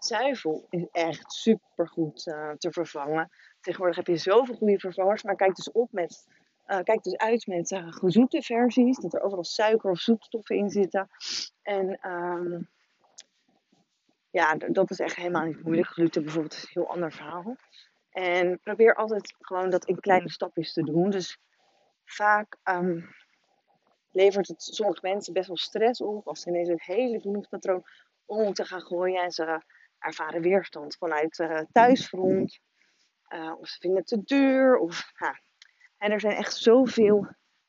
Zuivel 0.03 0.65
is 0.69 0.87
echt 0.91 1.31
super 1.31 1.87
goed 1.87 2.25
uh, 2.25 2.51
te 2.51 2.71
vervangen. 2.71 3.29
Tegenwoordig 3.59 3.97
heb 3.97 4.07
je 4.07 4.17
zoveel 4.17 4.55
goede 4.55 4.79
vervangers, 4.79 5.23
maar 5.23 5.35
kijk 5.35 5.55
dus 5.55 5.71
op 5.71 5.91
met 5.91 6.27
uh, 6.67 6.79
kijk 6.83 7.03
dus 7.03 7.17
uit 7.17 7.47
met 7.47 7.71
uh, 7.71 7.91
gezoete 7.91 8.41
versies, 8.41 8.97
dat 8.97 9.13
er 9.13 9.21
overal 9.21 9.43
suiker 9.43 9.89
of 9.89 9.99
zoetstoffen 9.99 10.55
in 10.55 10.69
zitten. 10.69 11.09
En 11.61 12.09
um, 12.11 12.69
ja, 14.29 14.55
dat 14.55 14.91
is 14.91 14.99
echt 14.99 15.15
helemaal 15.15 15.45
niet 15.45 15.63
moeilijk. 15.63 15.87
Gluten 15.87 16.23
bijvoorbeeld 16.23 16.53
is 16.53 16.63
een 16.63 16.69
heel 16.71 16.89
ander 16.89 17.11
verhaal. 17.11 17.55
En 18.09 18.59
probeer 18.63 18.95
altijd 18.95 19.35
gewoon 19.39 19.69
dat 19.69 19.85
in 19.85 19.99
kleine 19.99 20.29
stapjes 20.29 20.73
te 20.73 20.83
doen. 20.83 21.09
Dus 21.09 21.37
vaak 22.05 22.57
um, 22.63 23.15
levert 24.11 24.47
het 24.47 24.61
sommige 24.61 24.99
mensen 25.01 25.33
best 25.33 25.47
wel 25.47 25.57
stress 25.57 26.01
op 26.01 26.27
als 26.27 26.41
ze 26.41 26.49
ineens 26.49 26.69
een 26.69 26.81
hele 26.81 27.21
voedingspatroon 27.21 27.83
om 28.25 28.43
moeten 28.43 28.65
gaan 28.65 28.81
gooien. 28.81 29.23
En 29.23 29.31
ze 29.31 29.61
ervaren 30.01 30.41
weerstand 30.41 30.95
vanuit 30.97 31.39
uh, 31.39 31.59
thuisfront. 31.71 32.59
Uh, 33.33 33.55
of 33.59 33.67
ze 33.67 33.79
vinden 33.79 33.99
het 33.99 34.07
te 34.07 34.23
duur. 34.23 34.77
Of, 34.77 35.11
ja. 35.17 35.39
En 35.97 36.11
er 36.11 36.19
zijn 36.19 36.35
echt 36.35 36.55
zoveel 36.55 37.27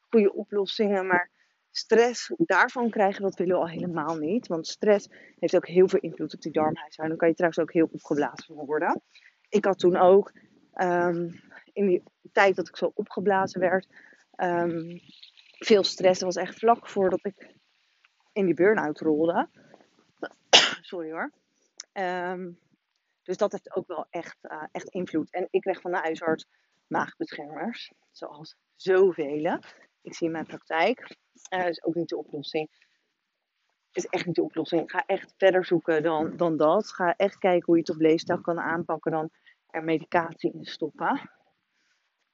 goede 0.08 0.32
oplossingen. 0.32 1.06
Maar 1.06 1.30
stress 1.70 2.32
daarvan 2.36 2.90
krijgen, 2.90 3.22
dat 3.22 3.34
willen 3.34 3.54
we 3.54 3.60
al 3.60 3.68
helemaal 3.68 4.16
niet. 4.16 4.46
Want 4.46 4.66
stress 4.66 5.08
heeft 5.38 5.56
ook 5.56 5.66
heel 5.66 5.88
veel 5.88 6.00
invloed 6.00 6.34
op 6.34 6.40
die 6.40 6.52
darmhuishouding. 6.52 7.08
Dan 7.08 7.16
kan 7.16 7.28
je 7.28 7.34
trouwens 7.34 7.62
ook 7.62 7.72
heel 7.72 7.88
opgeblazen 7.92 8.54
worden. 8.54 9.02
Ik 9.48 9.64
had 9.64 9.78
toen 9.78 9.96
ook, 9.96 10.32
um, 10.74 11.40
in 11.72 11.86
die 11.86 12.02
tijd 12.32 12.56
dat 12.56 12.68
ik 12.68 12.76
zo 12.76 12.92
opgeblazen 12.94 13.60
werd, 13.60 13.88
um, 14.36 15.00
veel 15.58 15.84
stress. 15.84 16.20
Dat 16.20 16.34
was 16.34 16.44
echt 16.44 16.58
vlak 16.58 16.88
voordat 16.88 17.24
ik 17.24 17.54
in 18.32 18.44
die 18.44 18.54
burn-out 18.54 19.00
rolde. 19.00 19.48
Sorry 20.80 21.10
hoor. 21.10 21.30
Um, 21.92 22.58
dus 23.22 23.36
dat 23.36 23.52
heeft 23.52 23.76
ook 23.76 23.86
wel 23.86 24.06
echt, 24.10 24.36
uh, 24.42 24.64
echt 24.72 24.88
invloed. 24.88 25.30
En 25.30 25.48
ik 25.50 25.60
kreeg 25.60 25.80
van 25.80 25.90
de 25.90 25.98
huisarts 25.98 26.46
maagbeschermers, 26.86 27.92
zoals 28.10 28.56
zoveel. 28.76 29.58
Ik 30.00 30.14
zie 30.14 30.26
in 30.26 30.32
mijn 30.32 30.46
praktijk. 30.46 31.16
Dat 31.48 31.68
is 31.68 31.84
ook 31.84 31.94
niet 31.94 32.08
de 32.08 32.16
oplossing. 32.16 32.70
is 33.92 34.06
echt 34.06 34.26
niet 34.26 34.34
de 34.34 34.42
oplossing. 34.42 34.90
Ga 34.90 35.02
echt 35.06 35.34
verder 35.36 35.64
zoeken 35.64 36.02
dan, 36.02 36.36
dan 36.36 36.56
dat. 36.56 36.92
Ga 36.92 37.16
echt 37.16 37.38
kijken 37.38 37.66
hoe 37.66 37.76
je 37.76 37.92
op 37.92 38.00
leefstijl 38.00 38.40
kan 38.40 38.60
aanpakken 38.60 39.12
dan 39.12 39.30
er 39.66 39.84
medicatie 39.84 40.52
in 40.52 40.64
stoppen. 40.64 41.30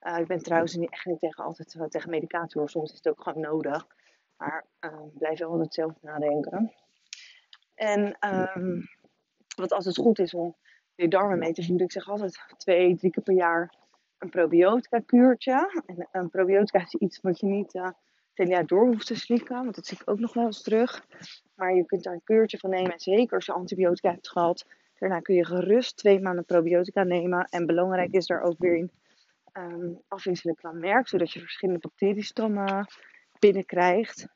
Uh, 0.01 0.17
ik 0.17 0.27
ben 0.27 0.43
trouwens 0.43 0.75
niet, 0.75 0.91
echt 0.91 1.05
niet 1.05 1.19
tegen, 1.19 1.43
altijd 1.43 1.91
tegen 1.91 2.09
medicatie 2.09 2.59
hoor. 2.59 2.69
Soms 2.69 2.91
is 2.91 2.97
het 2.97 3.07
ook 3.07 3.21
gewoon 3.21 3.41
nodig. 3.41 3.87
Maar 4.37 4.65
uh, 4.79 5.03
blijf 5.13 5.39
wel 5.39 5.49
altijd 5.49 5.73
zelf 5.73 6.01
nadenken. 6.01 6.73
En 7.75 8.29
um, 8.29 8.89
wat 9.59 9.73
altijd 9.73 9.97
goed 9.97 10.19
is 10.19 10.33
om 10.33 10.55
je 10.95 11.07
darmen 11.07 11.39
mee 11.39 11.53
te 11.53 11.63
voeden. 11.63 11.85
Ik 11.85 11.91
zeg 11.91 12.09
altijd 12.09 12.43
twee, 12.57 12.95
drie 12.95 13.11
keer 13.11 13.23
per 13.23 13.33
jaar 13.33 13.73
een 14.17 14.29
probiotica 14.29 14.99
kuurtje. 15.05 15.83
En 15.85 16.07
een 16.11 16.29
probiotica 16.29 16.79
is 16.79 16.93
iets 16.93 17.19
wat 17.21 17.39
je 17.39 17.45
niet 17.45 17.75
uh, 17.75 17.83
het 17.83 17.93
hele 18.33 18.49
jaar 18.49 18.65
door 18.65 18.85
hoeft 18.85 19.07
te 19.07 19.15
slikken. 19.15 19.63
Want 19.63 19.75
dat 19.75 19.85
zie 19.85 19.97
ik 20.01 20.09
ook 20.09 20.19
nog 20.19 20.33
wel 20.33 20.45
eens 20.45 20.61
terug. 20.61 21.05
Maar 21.55 21.75
je 21.75 21.85
kunt 21.85 22.03
daar 22.03 22.13
een 22.13 22.23
kuurtje 22.23 22.57
van 22.57 22.69
nemen. 22.69 22.91
En 22.91 22.99
zeker 22.99 23.35
als 23.35 23.45
je 23.45 23.51
antibiotica 23.51 24.11
hebt 24.11 24.29
gehad. 24.29 24.65
Daarna 24.97 25.19
kun 25.19 25.35
je 25.35 25.45
gerust 25.45 25.97
twee 25.97 26.19
maanden 26.19 26.45
probiotica 26.45 27.03
nemen. 27.03 27.45
En 27.45 27.65
belangrijk 27.65 28.13
is 28.13 28.25
daar 28.27 28.41
ook 28.41 28.55
weer 28.57 28.75
in 28.75 28.91
um, 29.53 30.01
afwisselen 30.07 30.55
qua 30.55 30.71
merk. 30.71 31.07
Zodat 31.07 31.31
je 31.31 31.39
verschillende 31.39 31.79
bacteriestammen 31.79 32.87
binnenkrijgt. 33.39 34.27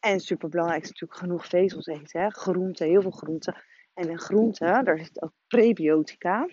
En 0.00 0.20
super 0.20 0.48
belangrijk 0.48 0.82
is 0.82 0.90
natuurlijk 0.90 1.20
genoeg 1.20 1.46
vezels 1.46 1.86
eten. 1.86 2.20
Hè? 2.20 2.30
Groenten, 2.30 2.86
heel 2.86 3.02
veel 3.02 3.10
groenten. 3.10 3.62
En 3.94 4.08
in 4.08 4.18
groenten, 4.18 4.84
daar 4.84 4.98
zit 4.98 5.22
ook 5.22 5.32
prebiotica. 5.46 6.48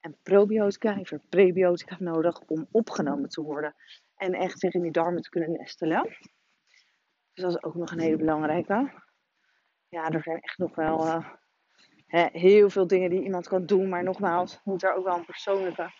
En 0.00 0.16
probiotica 0.22 0.94
heeft 0.94 1.10
er 1.10 1.20
prebiotica 1.28 1.96
nodig 1.98 2.40
om 2.40 2.66
opgenomen 2.70 3.28
te 3.28 3.42
worden. 3.42 3.74
En 4.16 4.34
echt 4.34 4.58
zich 4.58 4.74
in 4.74 4.82
die 4.82 4.90
darmen 4.90 5.22
te 5.22 5.30
kunnen 5.30 5.52
nestelen. 5.52 6.16
Dus 7.32 7.44
dat 7.44 7.50
is 7.50 7.62
ook 7.62 7.74
nog 7.74 7.90
een 7.90 8.00
hele 8.00 8.16
belangrijke. 8.16 8.92
Ja, 9.88 10.10
er 10.10 10.22
zijn 10.22 10.40
echt 10.40 10.58
nog 10.58 10.74
wel 10.74 11.24
hè, 12.08 12.26
heel 12.32 12.70
veel 12.70 12.86
dingen 12.86 13.10
die 13.10 13.22
iemand 13.22 13.48
kan 13.48 13.66
doen. 13.66 13.88
Maar 13.88 14.02
nogmaals, 14.02 14.60
moet 14.64 14.80
daar 14.80 14.96
ook 14.96 15.04
wel 15.04 15.16
een 15.16 15.90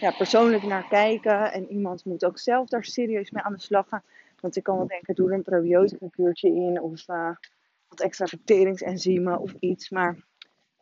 ja, 0.00 0.10
persoonlijk 0.10 0.62
naar 0.62 0.88
kijken. 0.88 1.52
En 1.52 1.70
iemand 1.70 2.04
moet 2.04 2.24
ook 2.24 2.38
zelf 2.38 2.68
daar 2.68 2.84
serieus 2.84 3.30
mee 3.30 3.42
aan 3.42 3.52
de 3.52 3.60
slag 3.60 3.88
gaan. 3.88 4.02
Want 4.40 4.56
ik 4.56 4.62
kan 4.62 4.76
wel 4.76 4.86
denken, 4.86 5.14
doe 5.14 5.28
er 5.28 5.34
een 5.34 5.42
probiotica 5.42 6.06
kuurtje 6.10 6.48
in. 6.48 6.80
Of 6.80 7.08
uh, 7.08 7.30
wat 7.96 8.06
extra 8.06 8.26
verteringsenzymen 8.26 9.38
of 9.38 9.52
iets. 9.58 9.90
Maar 9.90 10.24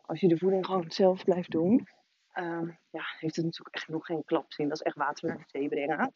als 0.01 0.21
je 0.21 0.29
de 0.29 0.39
voeding 0.39 0.67
gewoon 0.67 0.91
zelf 0.91 1.25
blijft 1.25 1.51
doen, 1.51 1.89
ehm, 2.33 2.71
ja, 2.91 3.05
heeft 3.19 3.37
het 3.37 3.45
natuurlijk 3.45 3.75
echt 3.77 3.89
nog 3.89 4.07
geen 4.07 4.25
klapzin. 4.25 4.69
Dat 4.69 4.77
is 4.77 4.83
echt 4.83 4.97
water 4.97 5.29
naar 5.29 5.39
de 5.39 5.45
thee 5.47 5.69
brengen. 5.69 6.13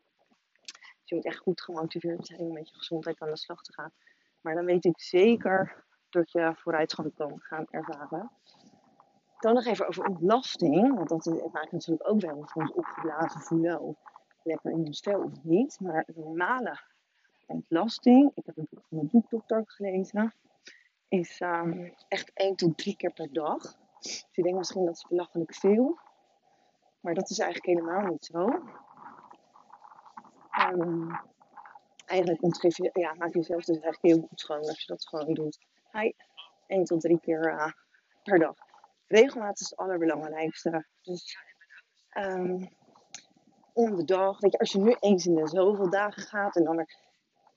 Dus 1.01 1.09
je 1.09 1.15
moet 1.15 1.25
echt 1.25 1.39
goed 1.39 1.61
gemotiveerd 1.61 2.27
zijn 2.27 2.41
om 2.41 2.53
met 2.53 2.69
je 2.69 2.75
gezondheid 2.75 3.21
aan 3.21 3.31
de 3.31 3.37
slag 3.37 3.63
te 3.63 3.73
gaan. 3.73 3.93
Maar 4.41 4.55
dan 4.55 4.65
weet 4.65 4.85
ik 4.85 5.01
zeker 5.01 5.85
dat 6.11 6.31
je 6.33 6.53
vooruitgang 6.57 7.15
kan 7.15 7.41
gaan 7.41 7.67
ervaren. 7.71 8.31
Dan 9.39 9.55
nog 9.55 9.67
even 9.67 9.89
over 9.89 10.05
ontlasting. 10.05 10.95
Want 10.95 11.09
dat 11.09 11.53
maakt 11.53 11.73
natuurlijk 11.73 12.09
ook 12.09 12.21
wel 12.21 12.37
of 12.37 12.55
ons 12.55 12.73
opgeblazen 12.73 13.41
voelen 13.41 13.81
of 13.81 13.97
lekker 14.43 14.71
in 14.71 14.87
ons 14.87 15.01
vel 15.01 15.23
of 15.23 15.43
niet. 15.43 15.81
Maar 15.81 16.07
normale 16.15 16.81
ontlasting, 17.47 18.31
ik 18.35 18.47
heb 18.47 18.57
een 18.57 18.67
boek 18.71 18.85
van 18.89 18.99
een 18.99 19.09
boekdokter 19.11 19.63
gelezen, 19.67 20.33
is 21.09 21.41
um, 21.41 21.95
echt 22.09 22.31
1 22.35 22.57
tot 22.57 22.79
3 22.79 22.97
keer 22.97 23.13
per 23.13 23.33
dag. 23.33 23.77
Dus 24.01 24.27
je 24.31 24.43
denkt 24.43 24.59
misschien 24.59 24.85
dat 24.85 24.95
is 24.95 25.07
belachelijk 25.09 25.55
veel. 25.55 25.99
Maar 27.01 27.15
dat 27.15 27.31
is 27.31 27.39
eigenlijk 27.39 27.79
helemaal 27.79 28.07
niet 28.07 28.25
zo. 28.25 28.49
Um, 30.71 31.21
eigenlijk 32.07 32.43
ontgeef 32.43 32.77
je, 32.77 32.91
ja, 32.93 33.15
maak 33.15 33.33
je 33.33 33.39
jezelf 33.39 33.65
dus 33.65 33.81
eigenlijk 33.81 34.15
heel 34.15 34.27
goed 34.29 34.41
schoon 34.41 34.59
als 34.59 34.81
je 34.81 34.87
dat 34.87 35.09
gewoon 35.09 35.35
doet. 35.35 35.59
Hi, 35.93 36.13
1 36.67 36.85
tot 36.85 37.01
3 37.01 37.21
keer 37.21 37.53
uh, 37.53 37.73
per 38.23 38.39
dag. 38.39 38.57
Regelmatig 39.07 39.61
is 39.61 39.71
het 39.71 39.79
allerbelangrijkste. 39.79 40.87
Dus 41.03 41.37
um, 42.13 42.69
om 43.73 43.97
de 43.97 44.05
dag. 44.05 44.41
Weet 44.41 44.53
je, 44.53 44.59
als 44.59 44.73
je 44.73 44.79
nu 44.79 44.97
eens 45.01 45.27
in 45.27 45.35
de 45.35 45.49
zoveel 45.49 45.91
dagen 45.91 46.23
gaat 46.23 46.57
en 46.57 46.65
dan 46.65 46.77
weer. 46.77 46.97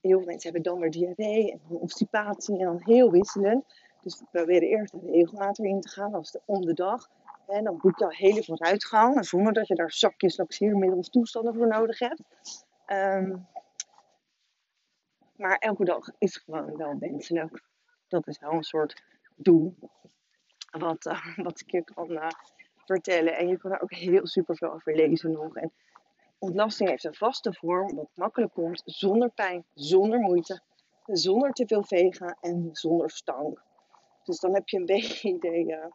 Heel 0.02 0.18
veel 0.18 0.28
mensen 0.28 0.52
hebben 0.52 0.72
dan 0.72 0.80
weer 0.80 0.92
diarree 0.92 1.52
en 1.52 1.62
obstipatie 1.68 2.60
en 2.60 2.66
dan 2.66 2.82
heel 2.84 3.12
wisselend. 3.12 3.66
Dus 4.02 4.20
we 4.20 4.26
proberen 4.32 4.68
eerst 4.68 4.94
regelmatig 4.94 5.66
in 5.66 5.82
te 5.82 5.90
gaan 5.90 6.14
als 6.14 6.32
de, 6.32 6.42
om 6.46 6.62
de 6.62 6.74
dag. 6.74 7.10
En 7.48 7.64
dan 7.64 7.78
boek 7.78 8.00
je 8.00 8.06
al 8.06 8.12
hele 8.12 8.44
vooruitgang. 8.44 9.26
Zonder 9.26 9.54
dat 9.54 9.68
je 9.68 9.76
daar 9.76 9.92
zakjes 9.92 10.38
laxeermiddel 10.38 10.98
of 10.98 11.10
toestanden 11.10 11.56
voor 11.56 11.68
nodig 11.68 12.00
hebt. 12.00 12.22
Um, 12.88 13.48
maar 15.36 15.58
elke 15.58 15.84
dag 15.84 16.08
is 16.18 16.38
gewoon 16.38 16.78
wel 16.78 16.98
wenselijk. 17.00 17.64
Dat 18.08 18.28
is 18.28 18.40
wel 18.40 18.52
een 18.52 18.64
soort 18.64 19.04
doel. 19.36 19.76
Wat, 20.72 21.06
uh, 21.06 21.38
wat 21.46 21.60
ik 21.60 21.72
je 21.72 21.84
kan 21.84 22.12
uh, 22.12 22.28
vertellen. 22.86 23.38
En 23.38 23.48
je 23.48 23.58
kan 23.58 23.72
er 23.72 23.82
ook 23.82 23.94
heel 23.94 24.28
super 24.28 24.56
veel 24.56 24.74
over 24.74 24.96
lezen 24.96 25.32
nog. 25.32 25.56
En 25.56 25.72
ontlasting 26.42 26.90
heeft 26.90 27.04
een 27.04 27.14
vaste 27.14 27.54
vorm, 27.54 27.96
wat 27.96 28.10
makkelijk 28.16 28.54
komt, 28.54 28.82
zonder 28.86 29.30
pijn, 29.30 29.66
zonder 29.74 30.20
moeite, 30.20 30.62
zonder 31.06 31.52
te 31.52 31.68
veel 31.68 31.84
vegen 31.84 32.38
en 32.42 32.70
zonder 32.72 33.10
stank. 33.10 33.64
Dus 34.24 34.40
dan 34.40 34.54
heb 34.54 34.70
je 34.70 34.78
een 34.78 34.86
beetje 34.96 35.30
idee 35.30 35.66
uh, 35.66 35.86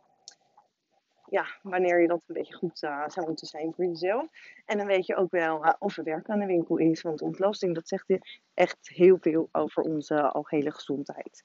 ja, 1.26 1.46
wanneer 1.62 2.00
je 2.00 2.08
dat 2.08 2.22
een 2.26 2.34
beetje 2.34 2.54
goed 2.54 2.82
uh, 2.82 3.08
zou 3.08 3.26
moeten 3.26 3.46
zijn 3.46 3.72
voor 3.74 3.84
jezelf. 3.84 4.26
En 4.64 4.78
dan 4.78 4.86
weet 4.86 5.06
je 5.06 5.16
ook 5.16 5.30
wel 5.30 5.64
uh, 5.64 5.72
of 5.78 5.96
er 5.96 6.04
werk 6.04 6.28
aan 6.28 6.38
de 6.38 6.46
winkel 6.46 6.76
is. 6.76 7.02
Want 7.02 7.22
ontlasting, 7.22 7.74
dat 7.74 7.88
zegt 7.88 8.18
echt 8.54 8.88
heel 8.88 9.18
veel 9.20 9.48
over 9.52 9.82
onze 9.82 10.30
algehele 10.30 10.72
gezondheid. 10.72 11.44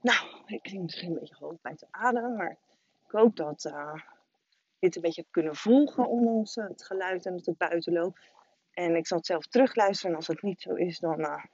Nou, 0.00 0.18
ik 0.46 0.62
klinkt 0.62 0.82
misschien 0.82 1.10
een 1.10 1.18
beetje 1.18 1.36
hoog 1.38 1.60
bij 1.60 1.74
te 1.74 1.86
ademen, 1.90 2.36
maar 2.36 2.58
ik 3.04 3.10
hoop 3.10 3.36
dat 3.36 3.72
dit 4.80 4.96
een 4.96 5.02
beetje 5.02 5.26
kunnen 5.30 5.56
volgen 5.56 6.08
om 6.08 6.28
ons 6.28 6.54
het 6.54 6.84
geluid 6.84 7.26
en 7.26 7.34
het 7.34 7.56
buitenloop. 7.56 8.18
En 8.72 8.96
ik 8.96 9.06
zal 9.06 9.16
het 9.16 9.26
zelf 9.26 9.46
terugluisteren. 9.46 10.10
En 10.10 10.16
als 10.16 10.26
het 10.26 10.42
niet 10.42 10.60
zo 10.60 10.74
is, 10.74 10.98
dan 10.98 11.20
uh, 11.20 11.44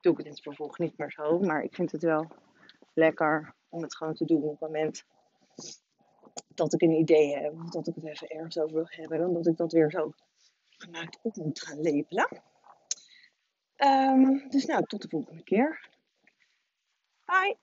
doe 0.00 0.12
ik 0.12 0.18
het 0.18 0.26
in 0.26 0.32
het 0.32 0.42
vervolg 0.42 0.78
niet 0.78 0.98
meer 0.98 1.10
zo. 1.10 1.38
Maar 1.38 1.62
ik 1.62 1.74
vind 1.74 1.92
het 1.92 2.02
wel 2.02 2.30
lekker 2.94 3.54
om 3.68 3.82
het 3.82 3.96
gewoon 3.96 4.14
te 4.14 4.24
doen 4.24 4.42
op 4.42 4.50
het 4.50 4.60
moment 4.60 5.04
dat 6.48 6.72
ik 6.72 6.82
een 6.82 6.90
idee 6.90 7.36
heb. 7.36 7.52
Of 7.52 7.70
dat 7.70 7.86
ik 7.86 7.94
het 7.94 8.04
even 8.04 8.28
ergens 8.28 8.58
over 8.58 8.74
wil 8.74 8.86
hebben. 8.88 9.18
Dan 9.18 9.32
dat 9.32 9.46
ik 9.46 9.56
dat 9.56 9.72
weer 9.72 9.90
zo 9.90 10.12
gemaakt 10.68 11.18
op 11.22 11.36
moet 11.36 11.62
gaan 11.62 11.80
lepelen. 11.80 12.42
Um, 13.76 14.48
dus 14.48 14.64
nou, 14.64 14.84
tot 14.86 15.02
de 15.02 15.08
volgende 15.08 15.42
keer. 15.42 15.88
Bye! 17.24 17.61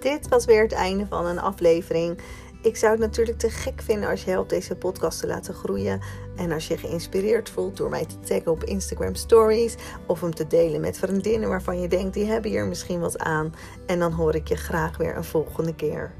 Dit 0.00 0.28
was 0.28 0.44
weer 0.44 0.62
het 0.62 0.72
einde 0.72 1.06
van 1.06 1.26
een 1.26 1.38
aflevering. 1.38 2.18
Ik 2.62 2.76
zou 2.76 2.92
het 2.92 3.00
natuurlijk 3.00 3.38
te 3.38 3.50
gek 3.50 3.82
vinden 3.82 4.08
als 4.08 4.24
je 4.24 4.30
helpt 4.30 4.50
deze 4.50 4.76
podcast 4.76 5.20
te 5.20 5.26
laten 5.26 5.54
groeien. 5.54 6.00
En 6.36 6.52
als 6.52 6.68
je 6.68 6.78
geïnspireerd 6.78 7.50
voelt 7.50 7.76
door 7.76 7.90
mij 7.90 8.06
te 8.06 8.20
taggen 8.20 8.52
op 8.52 8.64
Instagram 8.64 9.14
Stories. 9.14 9.74
Of 10.06 10.20
hem 10.20 10.34
te 10.34 10.46
delen 10.46 10.80
met 10.80 10.98
vriendinnen 10.98 11.48
waarvan 11.48 11.80
je 11.80 11.88
denkt 11.88 12.14
die 12.14 12.24
hebben 12.24 12.50
hier 12.50 12.66
misschien 12.66 13.00
wat 13.00 13.18
aan. 13.18 13.54
En 13.86 13.98
dan 13.98 14.12
hoor 14.12 14.34
ik 14.34 14.48
je 14.48 14.56
graag 14.56 14.96
weer 14.96 15.16
een 15.16 15.24
volgende 15.24 15.74
keer. 15.74 16.12